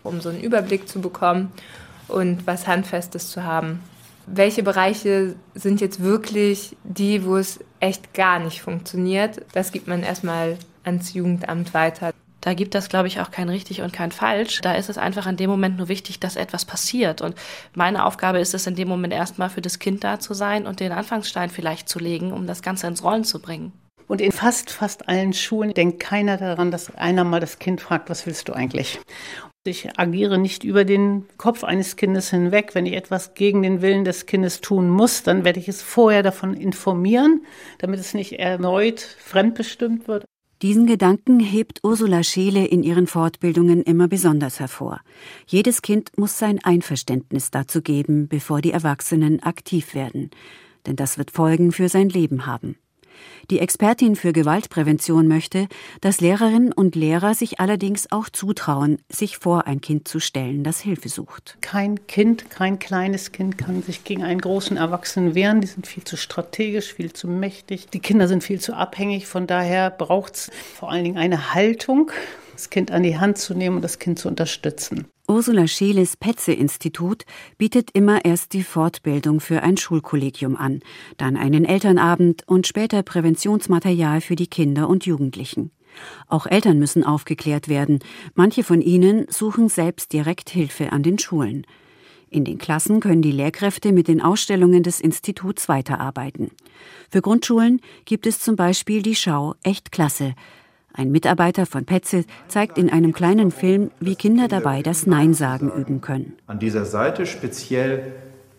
um 0.02 0.20
so 0.20 0.28
einen 0.28 0.40
Überblick 0.40 0.88
zu 0.88 1.00
bekommen 1.00 1.52
und 2.08 2.46
was 2.46 2.66
Handfestes 2.66 3.30
zu 3.30 3.44
haben 3.44 3.80
welche 4.30 4.62
Bereiche 4.62 5.36
sind 5.54 5.80
jetzt 5.80 6.02
wirklich 6.02 6.76
die, 6.84 7.24
wo 7.24 7.36
es 7.36 7.60
echt 7.80 8.14
gar 8.14 8.38
nicht 8.38 8.62
funktioniert. 8.62 9.42
Das 9.52 9.72
gibt 9.72 9.86
man 9.86 10.02
erstmal 10.02 10.58
ans 10.84 11.14
Jugendamt 11.14 11.74
weiter. 11.74 12.12
Da 12.40 12.54
gibt 12.54 12.74
es, 12.74 12.88
glaube 12.88 13.08
ich, 13.08 13.20
auch 13.20 13.30
kein 13.30 13.48
richtig 13.48 13.82
und 13.82 13.92
kein 13.92 14.12
falsch. 14.12 14.60
Da 14.60 14.74
ist 14.74 14.88
es 14.88 14.96
einfach 14.96 15.26
in 15.26 15.36
dem 15.36 15.50
Moment 15.50 15.76
nur 15.76 15.88
wichtig, 15.88 16.20
dass 16.20 16.36
etwas 16.36 16.64
passiert. 16.64 17.20
Und 17.20 17.34
meine 17.74 18.04
Aufgabe 18.04 18.38
ist 18.38 18.54
es 18.54 18.66
in 18.66 18.76
dem 18.76 18.88
Moment 18.88 19.12
erstmal 19.12 19.50
für 19.50 19.60
das 19.60 19.78
Kind 19.78 20.04
da 20.04 20.20
zu 20.20 20.34
sein 20.34 20.66
und 20.66 20.80
den 20.80 20.92
Anfangsstein 20.92 21.50
vielleicht 21.50 21.88
zu 21.88 21.98
legen, 21.98 22.32
um 22.32 22.46
das 22.46 22.62
Ganze 22.62 22.86
ins 22.86 23.02
Rollen 23.02 23.24
zu 23.24 23.40
bringen. 23.40 23.72
Und 24.08 24.22
in 24.22 24.32
fast, 24.32 24.70
fast 24.70 25.08
allen 25.08 25.34
Schulen 25.34 25.74
denkt 25.74 26.00
keiner 26.00 26.38
daran, 26.38 26.70
dass 26.70 26.94
einer 26.96 27.24
mal 27.24 27.40
das 27.40 27.58
Kind 27.58 27.80
fragt, 27.80 28.10
was 28.10 28.26
willst 28.26 28.48
du 28.48 28.54
eigentlich? 28.54 28.98
Ich 29.64 29.98
agiere 29.98 30.38
nicht 30.38 30.64
über 30.64 30.86
den 30.86 31.26
Kopf 31.36 31.62
eines 31.62 31.96
Kindes 31.96 32.30
hinweg. 32.30 32.74
Wenn 32.74 32.86
ich 32.86 32.94
etwas 32.94 33.34
gegen 33.34 33.62
den 33.62 33.82
Willen 33.82 34.04
des 34.04 34.24
Kindes 34.24 34.62
tun 34.62 34.88
muss, 34.88 35.22
dann 35.22 35.44
werde 35.44 35.60
ich 35.60 35.68
es 35.68 35.82
vorher 35.82 36.22
davon 36.22 36.54
informieren, 36.54 37.44
damit 37.76 38.00
es 38.00 38.14
nicht 38.14 38.38
erneut 38.38 39.00
fremdbestimmt 39.00 40.08
wird. 40.08 40.24
Diesen 40.62 40.86
Gedanken 40.86 41.38
hebt 41.38 41.80
Ursula 41.84 42.24
Scheele 42.24 42.66
in 42.66 42.82
ihren 42.82 43.06
Fortbildungen 43.06 43.82
immer 43.82 44.08
besonders 44.08 44.58
hervor. 44.58 45.02
Jedes 45.46 45.82
Kind 45.82 46.16
muss 46.16 46.38
sein 46.38 46.58
Einverständnis 46.64 47.50
dazu 47.50 47.82
geben, 47.82 48.26
bevor 48.26 48.60
die 48.62 48.72
Erwachsenen 48.72 49.40
aktiv 49.42 49.94
werden. 49.94 50.30
Denn 50.86 50.96
das 50.96 51.18
wird 51.18 51.30
Folgen 51.30 51.70
für 51.72 51.88
sein 51.88 52.08
Leben 52.08 52.46
haben. 52.46 52.76
Die 53.50 53.60
Expertin 53.60 54.14
für 54.14 54.32
Gewaltprävention 54.32 55.26
möchte, 55.26 55.68
dass 56.00 56.20
Lehrerinnen 56.20 56.72
und 56.72 56.96
Lehrer 56.96 57.34
sich 57.34 57.60
allerdings 57.60 58.12
auch 58.12 58.28
zutrauen, 58.28 58.98
sich 59.08 59.38
vor 59.38 59.66
ein 59.66 59.80
Kind 59.80 60.06
zu 60.06 60.20
stellen, 60.20 60.64
das 60.64 60.80
Hilfe 60.80 61.08
sucht. 61.08 61.56
Kein 61.60 62.06
Kind, 62.06 62.50
kein 62.50 62.78
kleines 62.78 63.32
Kind 63.32 63.56
kann 63.56 63.82
sich 63.82 64.04
gegen 64.04 64.22
einen 64.22 64.40
großen 64.40 64.76
Erwachsenen 64.76 65.34
wehren. 65.34 65.60
Die 65.60 65.66
sind 65.66 65.86
viel 65.86 66.04
zu 66.04 66.16
strategisch, 66.16 66.92
viel 66.92 67.12
zu 67.12 67.26
mächtig. 67.26 67.88
Die 67.88 68.00
Kinder 68.00 68.28
sind 68.28 68.44
viel 68.44 68.60
zu 68.60 68.74
abhängig. 68.74 69.26
Von 69.26 69.46
daher 69.46 69.90
braucht 69.90 70.34
es 70.34 70.50
vor 70.74 70.90
allen 70.90 71.04
Dingen 71.04 71.18
eine 71.18 71.54
Haltung, 71.54 72.10
das 72.52 72.70
Kind 72.70 72.90
an 72.90 73.02
die 73.02 73.18
Hand 73.18 73.38
zu 73.38 73.54
nehmen 73.54 73.76
und 73.76 73.82
das 73.82 73.98
Kind 73.98 74.18
zu 74.18 74.28
unterstützen. 74.28 75.06
Ursula 75.30 75.66
Scheeles 75.66 76.16
Petze-Institut 76.16 77.26
bietet 77.58 77.90
immer 77.92 78.24
erst 78.24 78.54
die 78.54 78.62
Fortbildung 78.62 79.40
für 79.40 79.62
ein 79.62 79.76
Schulkollegium 79.76 80.56
an, 80.56 80.80
dann 81.18 81.36
einen 81.36 81.66
Elternabend 81.66 82.48
und 82.48 82.66
später 82.66 83.02
Präventionsmaterial 83.02 84.22
für 84.22 84.36
die 84.36 84.46
Kinder 84.46 84.88
und 84.88 85.04
Jugendlichen. 85.04 85.70
Auch 86.28 86.46
Eltern 86.46 86.78
müssen 86.78 87.04
aufgeklärt 87.04 87.68
werden. 87.68 87.98
Manche 88.34 88.64
von 88.64 88.80
ihnen 88.80 89.26
suchen 89.28 89.68
selbst 89.68 90.14
direkt 90.14 90.48
Hilfe 90.48 90.92
an 90.92 91.02
den 91.02 91.18
Schulen. 91.18 91.66
In 92.30 92.46
den 92.46 92.56
Klassen 92.56 93.00
können 93.00 93.20
die 93.20 93.32
Lehrkräfte 93.32 93.92
mit 93.92 94.08
den 94.08 94.22
Ausstellungen 94.22 94.82
des 94.82 94.98
Instituts 94.98 95.68
weiterarbeiten. 95.68 96.52
Für 97.10 97.20
Grundschulen 97.20 97.82
gibt 98.06 98.26
es 98.26 98.40
zum 98.40 98.56
Beispiel 98.56 99.02
die 99.02 99.14
Schau 99.14 99.56
Echt 99.62 99.92
Klasse, 99.92 100.34
ein 100.92 101.10
Mitarbeiter 101.12 101.66
von 101.66 101.84
Petze 101.84 102.24
zeigt 102.48 102.78
in 102.78 102.90
einem 102.90 103.12
kleinen 103.12 103.50
Film, 103.50 103.90
wie 104.00 104.16
Kinder 104.16 104.48
dabei 104.48 104.82
das 104.82 105.06
Nein 105.06 105.34
sagen 105.34 105.70
üben 105.70 106.00
können. 106.00 106.34
An 106.46 106.58
dieser 106.58 106.84
Seite 106.84 107.26
speziell 107.26 108.12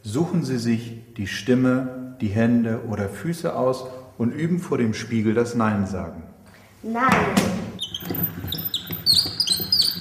suchen 0.03 0.43
Sie 0.43 0.57
sich 0.57 1.01
die 1.17 1.27
Stimme, 1.27 2.15
die 2.21 2.27
Hände 2.27 2.81
oder 2.89 3.09
Füße 3.09 3.55
aus 3.55 3.85
und 4.17 4.31
üben 4.31 4.59
vor 4.59 4.77
dem 4.77 4.93
Spiegel 4.93 5.33
das 5.33 5.55
Nein 5.55 5.85
sagen. 5.85 6.23
Nein. 6.83 7.09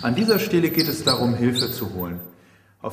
An 0.03 0.14
dieser 0.14 0.38
Stelle 0.38 0.71
geht 0.71 0.88
es 0.88 1.03
darum, 1.03 1.35
Hilfe 1.35 1.71
zu 1.73 1.93
holen. 1.95 2.21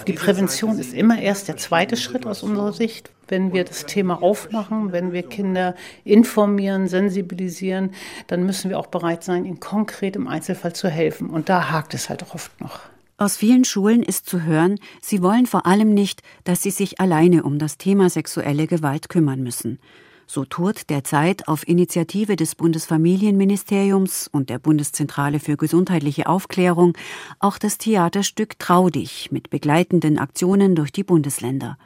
Die 0.07 0.13
Prävention 0.13 0.79
ist 0.79 0.93
immer 0.93 1.21
erst 1.21 1.47
der 1.47 1.57
zweite 1.57 1.95
Schritt 1.95 2.25
aus 2.25 2.41
unserer 2.41 2.73
Sicht. 2.73 3.11
Wenn 3.27 3.53
wir 3.53 3.63
das 3.63 3.85
Thema 3.85 4.21
aufmachen, 4.21 4.91
wenn 4.91 5.13
wir 5.13 5.23
Kinder 5.23 5.75
informieren, 6.03 6.87
sensibilisieren, 6.87 7.91
dann 8.27 8.45
müssen 8.45 8.69
wir 8.69 8.79
auch 8.79 8.87
bereit 8.87 9.23
sein, 9.23 9.45
ihnen 9.45 9.59
konkret 9.59 10.15
im 10.15 10.27
Einzelfall 10.27 10.73
zu 10.73 10.89
helfen. 10.89 11.29
Und 11.29 11.49
da 11.49 11.69
hakt 11.69 11.93
es 11.93 12.09
halt 12.09 12.23
oft 12.33 12.59
noch. 12.59 12.79
Aus 13.17 13.37
vielen 13.37 13.63
Schulen 13.63 14.03
ist 14.03 14.27
zu 14.27 14.43
hören, 14.43 14.79
sie 15.01 15.21
wollen 15.21 15.45
vor 15.45 15.65
allem 15.65 15.93
nicht, 15.93 16.21
dass 16.43 16.63
sie 16.63 16.71
sich 16.71 16.99
alleine 16.99 17.43
um 17.43 17.59
das 17.59 17.77
Thema 17.77 18.09
sexuelle 18.09 18.67
Gewalt 18.67 19.07
kümmern 19.07 19.41
müssen. 19.41 19.79
So 20.27 20.43
tourt 20.43 20.89
derzeit 20.89 21.47
auf 21.47 21.67
Initiative 21.67 22.35
des 22.35 22.55
Bundesfamilienministeriums 22.55 24.27
und 24.27 24.49
der 24.49 24.57
Bundeszentrale 24.57 25.39
für 25.39 25.55
gesundheitliche 25.55 26.27
Aufklärung 26.27 26.93
auch 27.39 27.59
das 27.59 27.77
Theaterstück 27.77 28.57
Trau 28.57 28.89
dich 28.89 29.31
mit 29.31 29.51
begleitenden 29.51 30.17
Aktionen 30.17 30.75
durch 30.75 30.91
die 30.91 31.03
Bundesländer. 31.03 31.77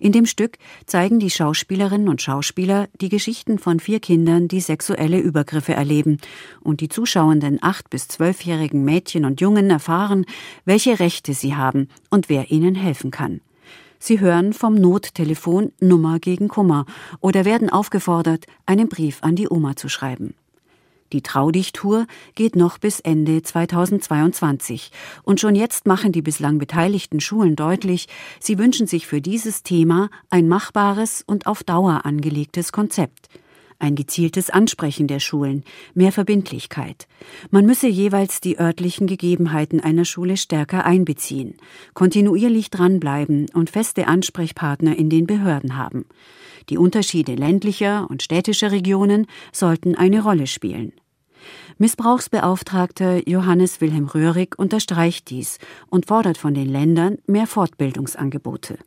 In 0.00 0.12
dem 0.12 0.26
Stück 0.26 0.58
zeigen 0.84 1.18
die 1.18 1.30
Schauspielerinnen 1.30 2.10
und 2.10 2.20
Schauspieler 2.20 2.88
die 3.00 3.08
Geschichten 3.08 3.58
von 3.58 3.80
vier 3.80 4.00
Kindern, 4.00 4.48
die 4.48 4.60
sexuelle 4.60 5.18
Übergriffe 5.18 5.72
erleben, 5.72 6.18
und 6.60 6.82
die 6.82 6.88
zuschauenden 6.88 7.58
acht 7.62 7.88
bis 7.88 8.06
zwölfjährigen 8.06 8.84
Mädchen 8.84 9.24
und 9.24 9.40
Jungen 9.40 9.70
erfahren, 9.70 10.26
welche 10.66 11.00
Rechte 11.00 11.32
sie 11.32 11.56
haben 11.56 11.88
und 12.10 12.28
wer 12.28 12.50
ihnen 12.50 12.74
helfen 12.74 13.10
kann. 13.10 13.40
Sie 13.98 14.20
hören 14.20 14.52
vom 14.52 14.74
Nottelefon 14.74 15.72
Nummer 15.80 16.18
gegen 16.18 16.48
Kummer 16.48 16.86
oder 17.20 17.44
werden 17.44 17.70
aufgefordert, 17.70 18.46
einen 18.66 18.88
Brief 18.88 19.18
an 19.22 19.36
die 19.36 19.48
Oma 19.48 19.76
zu 19.76 19.88
schreiben. 19.88 20.34
Die 21.12 21.22
Traudicht-Tour 21.22 22.06
geht 22.34 22.54
noch 22.54 22.78
bis 22.78 23.00
Ende 23.00 23.42
2022. 23.42 24.90
Und 25.22 25.40
schon 25.40 25.54
jetzt 25.54 25.86
machen 25.86 26.12
die 26.12 26.22
bislang 26.22 26.58
beteiligten 26.58 27.20
Schulen 27.20 27.56
deutlich, 27.56 28.08
sie 28.40 28.58
wünschen 28.58 28.86
sich 28.86 29.06
für 29.06 29.22
dieses 29.22 29.62
Thema 29.62 30.10
ein 30.28 30.48
machbares 30.48 31.24
und 31.26 31.46
auf 31.46 31.64
Dauer 31.64 32.04
angelegtes 32.04 32.72
Konzept 32.72 33.28
ein 33.78 33.94
gezieltes 33.94 34.50
Ansprechen 34.50 35.06
der 35.06 35.20
Schulen, 35.20 35.64
mehr 35.94 36.12
Verbindlichkeit. 36.12 37.06
Man 37.50 37.66
müsse 37.66 37.88
jeweils 37.88 38.40
die 38.40 38.58
örtlichen 38.58 39.06
Gegebenheiten 39.06 39.80
einer 39.80 40.04
Schule 40.04 40.36
stärker 40.36 40.84
einbeziehen, 40.84 41.56
kontinuierlich 41.94 42.70
dranbleiben 42.70 43.46
und 43.54 43.70
feste 43.70 44.06
Ansprechpartner 44.06 44.96
in 44.96 45.10
den 45.10 45.26
Behörden 45.26 45.76
haben. 45.76 46.06
Die 46.68 46.78
Unterschiede 46.78 47.34
ländlicher 47.34 48.08
und 48.10 48.22
städtischer 48.22 48.72
Regionen 48.72 49.26
sollten 49.52 49.94
eine 49.94 50.22
Rolle 50.22 50.46
spielen. 50.46 50.92
Missbrauchsbeauftragter 51.78 53.28
Johannes 53.28 53.80
Wilhelm 53.80 54.06
Röhrig 54.06 54.58
unterstreicht 54.58 55.30
dies 55.30 55.58
und 55.88 56.06
fordert 56.06 56.36
von 56.36 56.52
den 56.52 56.68
Ländern 56.68 57.18
mehr 57.26 57.46
Fortbildungsangebote. 57.46 58.78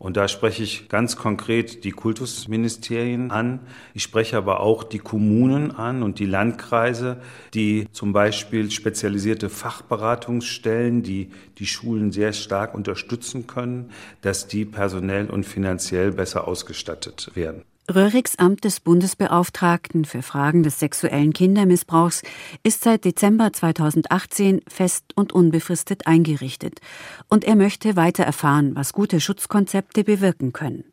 Und 0.00 0.16
da 0.16 0.28
spreche 0.28 0.62
ich 0.62 0.88
ganz 0.88 1.16
konkret 1.16 1.84
die 1.84 1.90
Kultusministerien 1.90 3.30
an. 3.30 3.60
Ich 3.92 4.02
spreche 4.02 4.38
aber 4.38 4.60
auch 4.60 4.82
die 4.82 4.98
Kommunen 4.98 5.72
an 5.72 6.02
und 6.02 6.18
die 6.18 6.24
Landkreise, 6.24 7.20
die 7.52 7.86
zum 7.92 8.14
Beispiel 8.14 8.70
spezialisierte 8.70 9.50
Fachberatungsstellen, 9.50 11.02
die 11.02 11.28
die 11.58 11.66
Schulen 11.66 12.12
sehr 12.12 12.32
stark 12.32 12.74
unterstützen 12.74 13.46
können, 13.46 13.90
dass 14.22 14.46
die 14.46 14.64
personell 14.64 15.28
und 15.28 15.44
finanziell 15.44 16.12
besser 16.12 16.48
ausgestattet 16.48 17.32
werden. 17.34 17.62
Röhrigs 17.90 18.36
Amt 18.36 18.62
des 18.62 18.78
Bundesbeauftragten 18.78 20.04
für 20.04 20.22
Fragen 20.22 20.62
des 20.62 20.78
sexuellen 20.78 21.32
Kindermissbrauchs 21.32 22.22
ist 22.62 22.84
seit 22.84 23.04
Dezember 23.04 23.52
2018 23.52 24.60
fest 24.68 25.06
und 25.16 25.32
unbefristet 25.32 26.06
eingerichtet. 26.06 26.80
Und 27.28 27.44
er 27.44 27.56
möchte 27.56 27.96
weiter 27.96 28.22
erfahren, 28.22 28.76
was 28.76 28.92
gute 28.92 29.18
Schutzkonzepte 29.18 30.04
bewirken 30.04 30.52
können. 30.52 30.84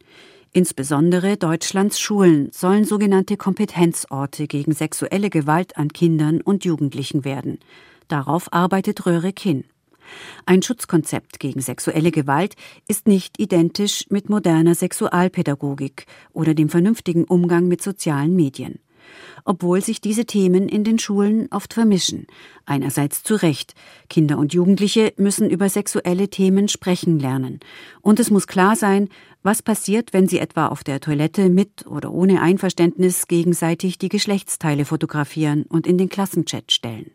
Insbesondere 0.54 1.38
Deutschlands 1.38 2.00
Schulen 2.00 2.50
sollen 2.52 2.84
sogenannte 2.84 3.38
Kompetenzorte 3.38 4.48
gegen 4.48 4.72
sexuelle 4.72 5.30
Gewalt 5.30 5.78
an 5.78 5.90
Kindern 5.90 6.42
und 6.42 6.66
Jugendlichen 6.66 7.24
werden. 7.24 7.60
Darauf 8.08 8.52
arbeitet 8.52 9.06
Röhrig 9.06 9.40
hin. 9.40 9.66
Ein 10.46 10.62
Schutzkonzept 10.62 11.40
gegen 11.40 11.62
sexuelle 11.62 12.12
Gewalt 12.12 12.56
ist 12.88 13.08
nicht 13.08 13.40
identisch 13.40 14.06
mit 14.10 14.30
moderner 14.30 14.76
Sexualpädagogik 14.76 16.06
oder 16.34 16.54
dem 16.54 16.70
vernünftigen 16.70 17.24
Umgang 17.24 17.68
mit 17.68 17.82
sozialen 17.82 18.36
Medien. 18.36 18.80
Obwohl 19.46 19.82
sich 19.82 20.02
diese 20.02 20.26
Themen 20.26 20.68
in 20.68 20.84
den 20.84 21.00
Schulen 21.00 21.48
oft 21.52 21.74
vermischen. 21.74 22.28
Einerseits 22.66 23.24
zu 23.24 23.36
Recht. 23.36 23.76
Kinder 24.10 24.38
und 24.38 24.54
Jugendliche 24.54 25.14
müssen 25.16 25.50
über 25.50 25.70
sexuelle 25.70 26.30
Themen 26.30 26.68
sprechen 26.68 27.18
lernen. 27.18 27.62
Und 28.02 28.20
es 28.20 28.30
muss 28.30 28.48
klar 28.48 28.76
sein, 28.76 29.08
was 29.44 29.62
passiert, 29.62 30.12
wenn 30.12 30.28
sie 30.28 30.40
etwa 30.40 30.68
auf 30.68 30.84
der 30.84 31.00
Toilette 31.00 31.48
mit 31.48 31.88
oder 31.88 32.12
ohne 32.12 32.42
Einverständnis 32.42 33.28
gegenseitig 33.28 33.98
die 33.98 34.10
Geschlechtsteile 34.10 34.84
fotografieren 34.84 35.64
und 35.64 35.88
in 35.88 35.98
den 35.98 36.10
Klassenchat 36.10 36.72
stellen. 36.72 37.12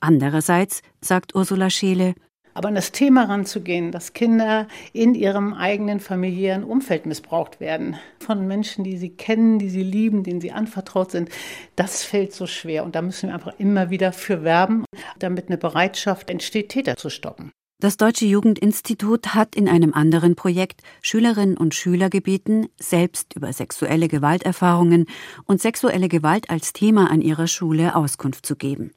Andererseits, 0.00 0.82
sagt 1.00 1.34
Ursula 1.34 1.70
Scheele, 1.70 2.14
aber 2.58 2.68
an 2.68 2.74
das 2.74 2.90
Thema 2.90 3.24
ranzugehen, 3.24 3.92
dass 3.92 4.14
Kinder 4.14 4.66
in 4.92 5.14
ihrem 5.14 5.54
eigenen 5.54 6.00
familiären 6.00 6.64
Umfeld 6.64 7.06
missbraucht 7.06 7.60
werden, 7.60 7.96
von 8.18 8.48
Menschen, 8.48 8.82
die 8.82 8.98
sie 8.98 9.10
kennen, 9.10 9.60
die 9.60 9.70
sie 9.70 9.84
lieben, 9.84 10.24
denen 10.24 10.40
sie 10.40 10.50
anvertraut 10.50 11.12
sind, 11.12 11.30
das 11.76 12.02
fällt 12.02 12.32
so 12.32 12.48
schwer. 12.48 12.82
Und 12.82 12.96
da 12.96 13.02
müssen 13.02 13.28
wir 13.28 13.34
einfach 13.34 13.54
immer 13.58 13.90
wieder 13.90 14.12
für 14.12 14.42
werben, 14.42 14.84
damit 15.20 15.46
eine 15.46 15.56
Bereitschaft 15.56 16.30
entsteht, 16.30 16.70
Täter 16.70 16.96
zu 16.96 17.10
stoppen. 17.10 17.52
Das 17.80 17.96
Deutsche 17.96 18.24
Jugendinstitut 18.24 19.36
hat 19.36 19.54
in 19.54 19.68
einem 19.68 19.94
anderen 19.94 20.34
Projekt 20.34 20.82
Schülerinnen 21.00 21.56
und 21.56 21.76
Schüler 21.76 22.10
gebeten, 22.10 22.66
selbst 22.80 23.36
über 23.36 23.52
sexuelle 23.52 24.08
Gewalterfahrungen 24.08 25.06
und 25.44 25.62
sexuelle 25.62 26.08
Gewalt 26.08 26.50
als 26.50 26.72
Thema 26.72 27.08
an 27.08 27.20
ihrer 27.20 27.46
Schule 27.46 27.94
Auskunft 27.94 28.46
zu 28.46 28.56
geben. 28.56 28.90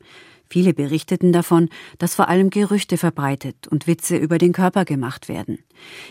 Viele 0.51 0.73
berichteten 0.73 1.31
davon, 1.31 1.69
dass 1.97 2.15
vor 2.15 2.27
allem 2.27 2.49
Gerüchte 2.49 2.97
verbreitet 2.97 3.69
und 3.69 3.87
Witze 3.87 4.17
über 4.17 4.37
den 4.37 4.51
Körper 4.51 4.83
gemacht 4.83 5.29
werden. 5.29 5.59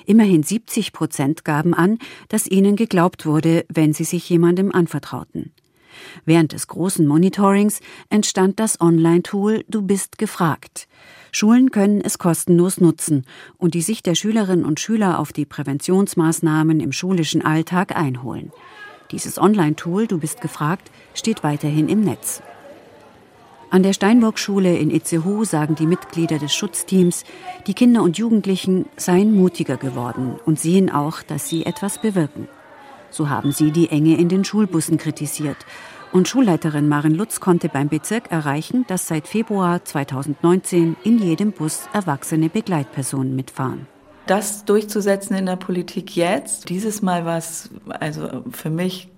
Immerhin 0.07 0.43
70 0.43 0.95
Prozent 0.95 1.45
gaben 1.45 1.75
an, 1.75 1.99
dass 2.31 2.47
ihnen 2.47 2.75
geglaubt 2.75 3.27
wurde, 3.27 3.67
wenn 3.69 3.93
sie 3.93 4.05
sich 4.05 4.27
jemandem 4.31 4.73
anvertrauten. 4.73 5.53
Während 6.25 6.55
des 6.55 6.69
großen 6.69 7.07
Monitorings 7.07 7.81
entstand 8.09 8.61
das 8.61 8.81
Online-Tool 8.81 9.63
Du 9.69 9.83
bist 9.83 10.17
gefragt. 10.17 10.89
Schulen 11.33 11.71
können 11.71 12.01
es 12.01 12.17
kostenlos 12.17 12.81
nutzen 12.81 13.27
und 13.59 13.75
die 13.75 13.83
Sicht 13.83 14.07
der 14.07 14.15
Schülerinnen 14.15 14.65
und 14.65 14.81
Schüler 14.81 15.19
auf 15.19 15.35
die 15.35 15.45
Präventionsmaßnahmen 15.45 16.81
im 16.81 16.93
schulischen 16.93 17.45
Alltag 17.45 17.95
einholen. 17.95 18.53
Dieses 19.11 19.37
Online-Tool 19.37 20.07
Du 20.07 20.17
bist 20.17 20.41
gefragt 20.41 20.91
steht 21.13 21.43
weiterhin 21.43 21.91
im 21.91 22.01
Netz. 22.01 22.41
An 23.73 23.85
der 23.85 23.93
Steinburg-Schule 23.93 24.77
in 24.77 24.91
Itzehoe 24.91 25.45
sagen 25.45 25.77
die 25.77 25.87
Mitglieder 25.87 26.39
des 26.39 26.53
Schutzteams, 26.53 27.23
die 27.69 27.75
Kinder 27.75 28.03
und 28.03 28.19
Jugendlichen 28.19 28.87
seien 28.97 29.33
mutiger 29.33 29.77
geworden 29.77 30.41
und 30.45 30.59
sehen 30.59 30.91
auch, 30.91 31.23
dass 31.23 31.49
sie 31.49 31.65
etwas 31.65 32.01
bewirken. 32.01 32.49
So 33.11 33.29
haben 33.29 33.53
sie 33.53 33.71
die 33.71 33.89
Enge 33.89 34.17
in 34.17 34.29
den 34.29 34.45
Schulbussen 34.45 34.99
kritisiert. 34.99 35.57
Und 36.13 36.27
Schulleiterin 36.27 36.89
Maren 36.89 37.15
Lutz 37.15 37.39
konnte 37.39 37.69
beim 37.69 37.89
Bezirk 37.89 38.33
erreichen, 38.33 38.85
dass 38.89 39.07
seit 39.07 39.29
Februar 39.29 39.85
2019 39.85 40.97
in 41.05 41.19
jedem 41.21 41.53
Bus 41.53 41.85
erwachsene 41.93 42.49
Begleitpersonen 42.49 43.37
mitfahren 43.37 43.87
das 44.31 44.65
durchzusetzen 44.65 45.35
in 45.35 45.47
der 45.47 45.57
Politik 45.57 46.15
jetzt. 46.15 46.69
Dieses 46.69 47.03
Mal 47.03 47.25
war 47.25 47.39
es 47.39 47.69
also 47.89 48.45
für 48.53 48.71
mich 48.71 49.09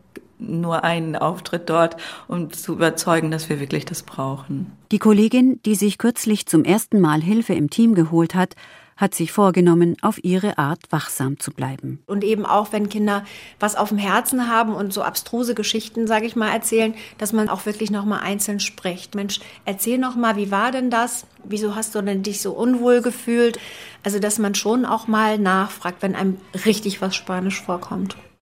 nur 0.49 0.85
einen 0.85 1.17
Auftritt 1.17 1.71
dort, 1.71 1.97
um 2.29 2.53
zu 2.53 2.75
überzeugen, 2.75 3.31
dass 3.31 3.49
wir 3.49 3.61
wirklich 3.61 3.85
das 3.85 4.03
brauchen. 4.03 4.73
Die 4.91 4.99
Kollegin, 4.99 5.61
die 5.65 5.75
sich 5.75 5.99
kürzlich 5.99 6.47
zum 6.47 6.65
ersten 6.65 7.01
Mal 7.01 7.21
Hilfe 7.21 7.55
im 7.55 7.71
Team 7.71 7.95
geholt 7.95 8.35
hat, 8.35 8.55
hat 8.97 9.15
sich 9.15 9.33
vorgenommen, 9.33 9.97
auf 10.03 10.23
ihre 10.23 10.59
Art 10.59 10.81
wachsam 10.91 11.39
zu 11.41 11.51
bleiben. 11.51 12.03
Und 12.07 12.25
eben 12.25 12.47
auch, 12.47 12.73
wenn 12.73 12.89
Kinder 12.89 13.25
was 13.59 13.75
auf 13.75 13.89
dem 13.89 13.99
Herzen 13.99 14.49
haben 14.49 14.75
und 14.75 14.93
so 14.93 15.03
abstruse 15.03 15.55
Geschichten, 15.55 16.07
sage 16.07 16.27
ich 16.27 16.37
mal, 16.37 16.53
erzählen, 16.53 16.95
dass 17.19 17.33
man 17.33 17.49
auch 17.49 17.67
wirklich 17.67 17.91
noch 17.91 18.05
mal 18.05 18.21
einzeln 18.21 18.61
spricht. 18.61 19.15
Mensch, 19.15 19.41
erzähl 19.65 19.99
noch 19.99 20.15
mal, 20.15 20.37
wie 20.37 20.51
war 20.51 20.71
denn 20.71 20.91
das? 20.91 21.27
Wieso 21.43 21.75
hast 21.75 21.95
du 21.95 22.03
denn 22.03 22.23
dich 22.23 22.41
so 22.41 22.53
unwohl 22.53 23.03
gefühlt? 23.03 23.59
Also, 24.05 24.19
dass 24.19 24.39
man 24.39 24.55
schon 24.55 24.85
auch 24.85 25.09
mal 25.09 25.39
nachfragt, 25.39 26.03
wenn 26.03 26.15
einem 26.15 26.39
richtig 26.65 27.01
was 27.01 27.17
Spanisch 27.17 27.61
vorkommt. 27.61 28.17